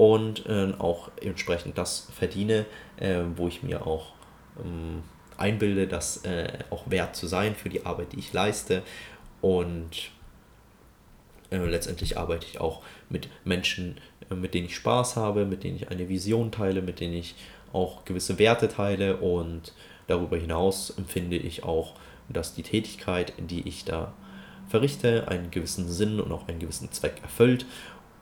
und 0.00 0.46
äh, 0.46 0.72
auch 0.78 1.10
entsprechend 1.20 1.76
das 1.76 2.08
verdiene, 2.16 2.64
äh, 2.96 3.20
wo 3.36 3.48
ich 3.48 3.62
mir 3.62 3.86
auch 3.86 4.14
ähm, 4.58 5.02
einbilde, 5.36 5.86
das 5.86 6.24
äh, 6.24 6.60
auch 6.70 6.84
wert 6.88 7.14
zu 7.14 7.26
sein 7.26 7.54
für 7.54 7.68
die 7.68 7.84
Arbeit, 7.84 8.14
die 8.14 8.18
ich 8.18 8.32
leiste. 8.32 8.82
Und 9.42 10.10
äh, 11.50 11.58
letztendlich 11.58 12.16
arbeite 12.16 12.46
ich 12.46 12.62
auch 12.62 12.80
mit 13.10 13.28
Menschen, 13.44 13.98
äh, 14.30 14.34
mit 14.36 14.54
denen 14.54 14.68
ich 14.68 14.76
Spaß 14.76 15.16
habe, 15.16 15.44
mit 15.44 15.64
denen 15.64 15.76
ich 15.76 15.90
eine 15.90 16.08
Vision 16.08 16.50
teile, 16.50 16.80
mit 16.80 17.00
denen 17.00 17.12
ich 17.12 17.34
auch 17.74 18.06
gewisse 18.06 18.38
Werte 18.38 18.68
teile 18.68 19.18
und 19.18 19.74
darüber 20.06 20.38
hinaus 20.38 20.88
empfinde 20.88 21.36
ich 21.36 21.62
auch, 21.62 21.92
dass 22.30 22.54
die 22.54 22.62
Tätigkeit, 22.62 23.34
die 23.36 23.68
ich 23.68 23.84
da 23.84 24.14
verrichte, 24.66 25.28
einen 25.28 25.50
gewissen 25.50 25.90
Sinn 25.90 26.20
und 26.20 26.32
auch 26.32 26.48
einen 26.48 26.58
gewissen 26.58 26.90
Zweck 26.90 27.16
erfüllt 27.22 27.66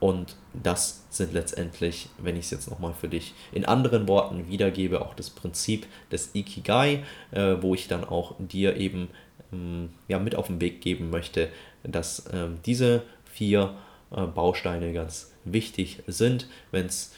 und 0.00 0.36
das 0.52 1.04
sind 1.10 1.32
letztendlich, 1.32 2.08
wenn 2.18 2.36
ich 2.36 2.46
es 2.46 2.50
jetzt 2.50 2.70
nochmal 2.70 2.94
für 2.94 3.08
dich 3.08 3.34
in 3.52 3.64
anderen 3.64 4.06
Worten 4.06 4.48
wiedergebe, 4.48 5.00
auch 5.00 5.14
das 5.14 5.30
Prinzip 5.30 5.86
des 6.12 6.34
Ikigai, 6.34 7.02
äh, 7.32 7.56
wo 7.60 7.74
ich 7.74 7.88
dann 7.88 8.04
auch 8.04 8.34
dir 8.38 8.76
eben 8.76 9.08
ähm, 9.52 9.90
ja, 10.06 10.18
mit 10.18 10.36
auf 10.36 10.46
den 10.46 10.60
Weg 10.60 10.80
geben 10.80 11.10
möchte, 11.10 11.48
dass 11.82 12.30
ähm, 12.32 12.58
diese 12.64 13.02
vier 13.24 13.74
äh, 14.10 14.22
Bausteine 14.22 14.92
ganz 14.92 15.32
wichtig 15.44 16.02
sind, 16.06 16.48
wenn 16.70 16.86
es 16.86 17.14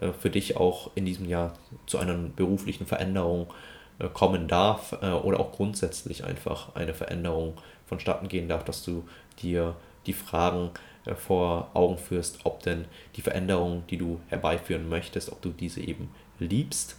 äh, 0.00 0.12
für 0.12 0.30
dich 0.30 0.56
auch 0.56 0.90
in 0.94 1.04
diesem 1.04 1.28
Jahr 1.28 1.52
zu 1.86 1.98
einer 1.98 2.14
beruflichen 2.14 2.86
Veränderung 2.86 3.52
äh, 3.98 4.08
kommen 4.08 4.48
darf 4.48 4.92
äh, 5.02 5.10
oder 5.10 5.38
auch 5.38 5.52
grundsätzlich 5.52 6.24
einfach 6.24 6.74
eine 6.76 6.94
Veränderung 6.94 7.58
vonstatten 7.84 8.28
gehen 8.28 8.48
darf, 8.48 8.64
dass 8.64 8.82
du 8.82 9.04
dir 9.42 9.76
die 10.06 10.14
Fragen 10.14 10.70
äh, 10.74 10.91
vor 11.16 11.70
Augen 11.74 11.98
führst, 11.98 12.40
ob 12.44 12.62
denn 12.62 12.84
die 13.16 13.22
Veränderung, 13.22 13.84
die 13.90 13.96
du 13.96 14.20
herbeiführen 14.28 14.88
möchtest, 14.88 15.30
ob 15.32 15.42
du 15.42 15.50
diese 15.50 15.80
eben 15.80 16.10
liebst, 16.38 16.96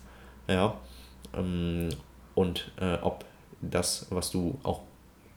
ja, 0.47 0.77
ähm, 1.33 1.89
und 2.35 2.71
äh, 2.79 2.95
ob 3.01 3.25
das, 3.61 4.07
was 4.09 4.31
du 4.31 4.59
auch 4.63 4.81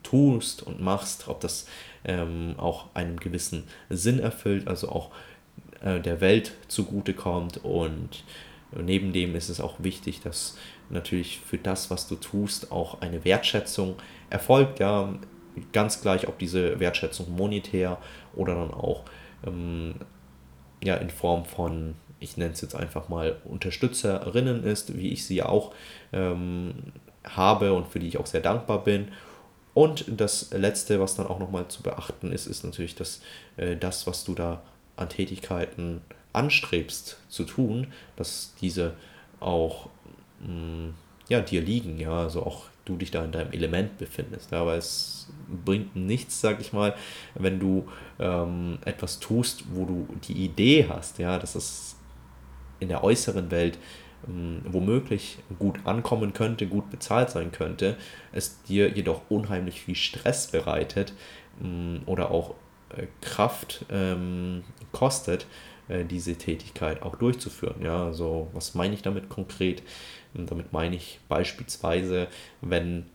tust 0.02 0.62
und 0.62 0.80
machst, 0.80 1.28
ob 1.28 1.40
das 1.40 1.66
ähm, 2.04 2.54
auch 2.58 2.86
einem 2.94 3.18
gewissen 3.18 3.64
Sinn 3.90 4.18
erfüllt, 4.18 4.68
also 4.68 4.88
auch 4.88 5.10
äh, 5.80 6.00
der 6.00 6.20
Welt 6.20 6.52
zugutekommt 6.68 7.58
und 7.64 8.24
neben 8.72 9.12
dem 9.12 9.34
ist 9.34 9.48
es 9.48 9.60
auch 9.60 9.76
wichtig, 9.78 10.20
dass 10.20 10.56
natürlich 10.90 11.40
für 11.40 11.58
das, 11.58 11.90
was 11.90 12.08
du 12.08 12.16
tust, 12.16 12.72
auch 12.72 13.00
eine 13.00 13.24
Wertschätzung 13.24 13.96
erfolgt. 14.30 14.80
Ja, 14.80 15.14
ganz 15.72 16.00
gleich, 16.00 16.28
ob 16.28 16.38
diese 16.38 16.80
Wertschätzung 16.80 17.34
monetär 17.34 17.98
oder 18.34 18.54
dann 18.54 18.72
auch 18.72 19.04
ähm, 19.46 19.94
ja, 20.82 20.96
in 20.96 21.10
Form 21.10 21.44
von, 21.44 21.94
ich 22.20 22.36
nenne 22.36 22.52
es 22.52 22.60
jetzt 22.60 22.74
einfach 22.74 23.08
mal, 23.08 23.36
Unterstützerinnen 23.44 24.64
ist, 24.64 24.96
wie 24.96 25.10
ich 25.10 25.26
sie 25.26 25.42
auch 25.42 25.72
ähm, 26.12 26.74
habe 27.24 27.72
und 27.72 27.88
für 27.88 27.98
die 27.98 28.08
ich 28.08 28.18
auch 28.18 28.26
sehr 28.26 28.40
dankbar 28.40 28.84
bin. 28.84 29.08
Und 29.74 30.04
das 30.08 30.50
Letzte, 30.52 31.00
was 31.00 31.16
dann 31.16 31.26
auch 31.26 31.38
nochmal 31.38 31.68
zu 31.68 31.82
beachten 31.82 32.32
ist, 32.32 32.46
ist 32.46 32.64
natürlich, 32.64 32.94
dass 32.94 33.20
äh, 33.56 33.76
das, 33.76 34.06
was 34.06 34.24
du 34.24 34.34
da 34.34 34.62
an 34.96 35.08
Tätigkeiten 35.08 36.00
anstrebst 36.32 37.18
zu 37.28 37.44
tun, 37.44 37.88
dass 38.16 38.54
diese 38.60 38.94
auch 39.40 39.88
mh, 40.40 40.52
mm, 40.52 40.94
ja, 41.28 41.40
dir 41.40 41.60
liegen, 41.60 41.98
ja, 41.98 42.20
also 42.20 42.44
auch 42.44 42.64
du 42.84 42.96
dich 42.96 43.10
da 43.10 43.24
in 43.24 43.32
deinem 43.32 43.52
Element 43.52 43.98
befindest. 43.98 44.52
Ja, 44.52 44.64
weil 44.64 44.78
es 44.78 45.28
bringt 45.64 45.96
nichts, 45.96 46.40
sag 46.40 46.60
ich 46.60 46.72
mal, 46.72 46.94
wenn 47.34 47.58
du 47.58 47.88
ähm, 48.18 48.78
etwas 48.84 49.18
tust, 49.18 49.64
wo 49.72 49.84
du 49.84 50.06
die 50.28 50.44
Idee 50.44 50.86
hast, 50.88 51.18
ja, 51.18 51.38
dass 51.38 51.54
es 51.54 51.96
in 52.78 52.88
der 52.88 53.02
äußeren 53.02 53.50
Welt 53.50 53.78
ähm, 54.28 54.62
womöglich 54.64 55.38
gut 55.58 55.80
ankommen 55.84 56.32
könnte, 56.32 56.66
gut 56.66 56.90
bezahlt 56.90 57.30
sein 57.30 57.52
könnte, 57.52 57.96
es 58.32 58.62
dir 58.62 58.88
jedoch 58.88 59.22
unheimlich 59.28 59.80
viel 59.80 59.94
Stress 59.96 60.48
bereitet 60.50 61.12
ähm, 61.62 62.02
oder 62.06 62.30
auch 62.30 62.54
äh, 62.96 63.06
Kraft 63.20 63.84
ähm, 63.90 64.64
kostet, 64.92 65.46
äh, 65.88 66.04
diese 66.04 66.36
Tätigkeit 66.36 67.02
auch 67.02 67.16
durchzuführen. 67.16 67.82
Ja, 67.82 68.04
also 68.04 68.48
was 68.52 68.74
meine 68.74 68.94
ich 68.94 69.02
damit 69.02 69.28
konkret? 69.28 69.82
Und 70.34 70.50
damit 70.50 70.72
meine 70.72 70.96
ich 70.96 71.20
beispielsweise, 71.28 72.28
wenn 72.60 73.06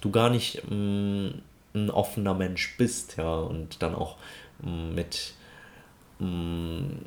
du 0.00 0.10
gar 0.10 0.30
nicht 0.30 0.62
mh, 0.68 0.76
mm, 0.76 1.42
ein 1.74 1.90
offener 1.90 2.34
Mensch 2.34 2.76
bist, 2.76 3.16
ja, 3.16 3.34
und 3.34 3.82
dann 3.82 3.94
auch 3.94 4.16
mh, 4.62 4.70
mm, 4.70 4.94
mit 4.94 5.34
mh, 6.18 6.26
mm, 6.26 7.00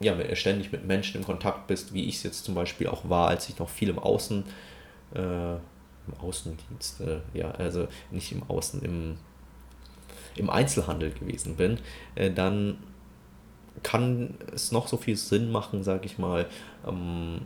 ja, 0.00 0.14
ständig 0.36 0.70
mit 0.70 0.86
Menschen 0.86 1.18
in 1.18 1.26
Kontakt 1.26 1.66
bist, 1.66 1.92
wie 1.92 2.04
ich 2.04 2.16
es 2.16 2.22
jetzt 2.22 2.44
zum 2.44 2.54
Beispiel 2.54 2.86
auch 2.86 3.08
war, 3.08 3.28
als 3.28 3.48
ich 3.48 3.58
noch 3.58 3.68
viel 3.68 3.88
im 3.88 3.98
Außen, 3.98 4.44
äh, 5.14 5.54
im 5.54 6.14
Außendienst, 6.20 7.00
äh, 7.00 7.20
ja, 7.34 7.50
also 7.52 7.88
nicht 8.10 8.30
im 8.32 8.42
Außen, 8.48 8.82
im, 8.82 9.16
im 10.36 10.50
Einzelhandel 10.50 11.10
gewesen 11.10 11.56
bin, 11.56 11.80
äh, 12.14 12.30
dann 12.30 12.78
kann 13.82 14.34
es 14.54 14.72
noch 14.72 14.88
so 14.88 14.96
viel 14.96 15.16
Sinn 15.16 15.50
machen, 15.50 15.82
sage 15.82 16.06
ich 16.06 16.18
mal, 16.18 16.46
ähm, 16.86 17.40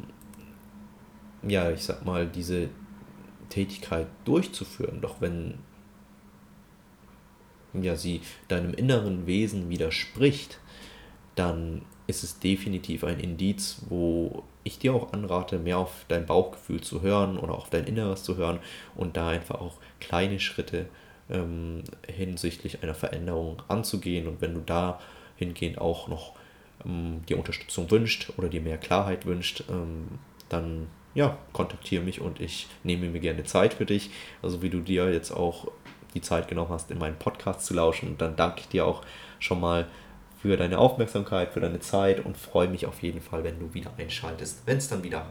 ja, 1.43 1.71
ich 1.71 1.85
sag 1.85 2.05
mal, 2.05 2.27
diese 2.27 2.69
Tätigkeit 3.49 4.07
durchzuführen. 4.25 5.01
Doch 5.01 5.21
wenn 5.21 5.59
ja, 7.75 7.97
sie 7.97 8.21
deinem 8.49 8.75
inneren 8.75 9.27
Wesen 9.27 9.69
widerspricht, 9.69 10.59
dann 11.35 11.83
ist 12.07 12.25
es 12.25 12.39
definitiv 12.39 13.05
ein 13.05 13.21
Indiz, 13.21 13.83
wo 13.89 14.43
ich 14.65 14.79
dir 14.79 14.95
auch 14.95 15.13
anrate, 15.13 15.59
mehr 15.59 15.79
auf 15.79 16.05
dein 16.09 16.27
Bauchgefühl 16.27 16.81
zu 16.81 17.03
hören 17.03 17.39
oder 17.39 17.55
auf 17.55 17.71
dein 17.71 17.85
Inneres 17.85 18.23
zu 18.23 18.37
hören 18.37 18.59
und 18.95 19.17
da 19.17 19.29
einfach 19.29 19.61
auch 19.61 19.79
kleine 20.01 20.39
Schritte 20.39 20.87
ähm, 21.31 21.83
hinsichtlich 22.07 22.83
einer 22.83 22.95
Veränderung 22.95 23.63
anzugehen. 23.69 24.29
Und 24.29 24.41
wenn 24.41 24.55
du 24.55 24.61
da 24.61 25.01
hingehend 25.37 25.79
auch 25.79 26.09
noch 26.09 26.35
ähm, 26.85 27.23
dir 27.29 27.39
Unterstützung 27.39 27.91
wünscht 27.91 28.33
oder 28.37 28.49
dir 28.49 28.61
mehr 28.61 28.79
Klarheit 28.79 29.27
wünscht, 29.27 29.65
ähm, 29.71 30.19
dann 30.49 30.89
ja, 31.15 31.37
kontaktiere 31.53 32.03
mich 32.03 32.21
und 32.21 32.41
ich 32.41 32.69
nehme 32.85 33.09
mir 33.09 33.21
gerne 33.21 33.45
Zeit 33.45 33.75
für 33.75 33.87
dich. 33.87 34.11
Also 34.43 34.63
wie 34.63 34.71
du 34.71 34.81
dir 34.81 35.13
jetzt 35.13 35.31
auch 35.31 35.69
die 36.15 36.21
Zeit 36.21 36.49
genommen 36.49 36.71
hast, 36.71 36.91
in 36.91 36.99
meinen 36.99 37.17
Podcast 37.17 37.65
zu 37.65 37.75
lauschen. 37.75 38.09
Und 38.09 38.21
dann 38.21 38.37
danke 38.37 38.61
ich 38.61 38.69
dir 38.69 38.87
auch 38.87 39.03
schon 39.39 39.61
mal 39.61 39.89
für 40.41 40.57
deine 40.57 40.79
Aufmerksamkeit, 40.79 41.53
für 41.53 41.61
deine 41.61 41.81
Zeit 41.81 42.25
und 42.25 42.37
freue 42.37 42.69
mich 42.69 42.87
auf 42.87 43.03
jeden 43.03 43.21
Fall, 43.21 43.45
wenn 43.45 43.59
du 43.59 43.73
wieder 43.75 43.93
einschaltest, 43.97 44.63
wenn 44.67 44.79
es 44.79 44.89
dann 44.89 45.03
wieder 45.03 45.27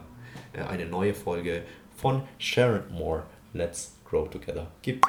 äh, 0.52 0.62
eine 0.62 0.86
neue 0.86 1.14
Folge 1.14 1.62
von 1.96 2.22
Sharon 2.38 2.90
Moore 2.90 3.24
Let's 3.52 3.98
Grow 4.04 4.28
Together 4.28 4.70
gibt. 4.80 5.04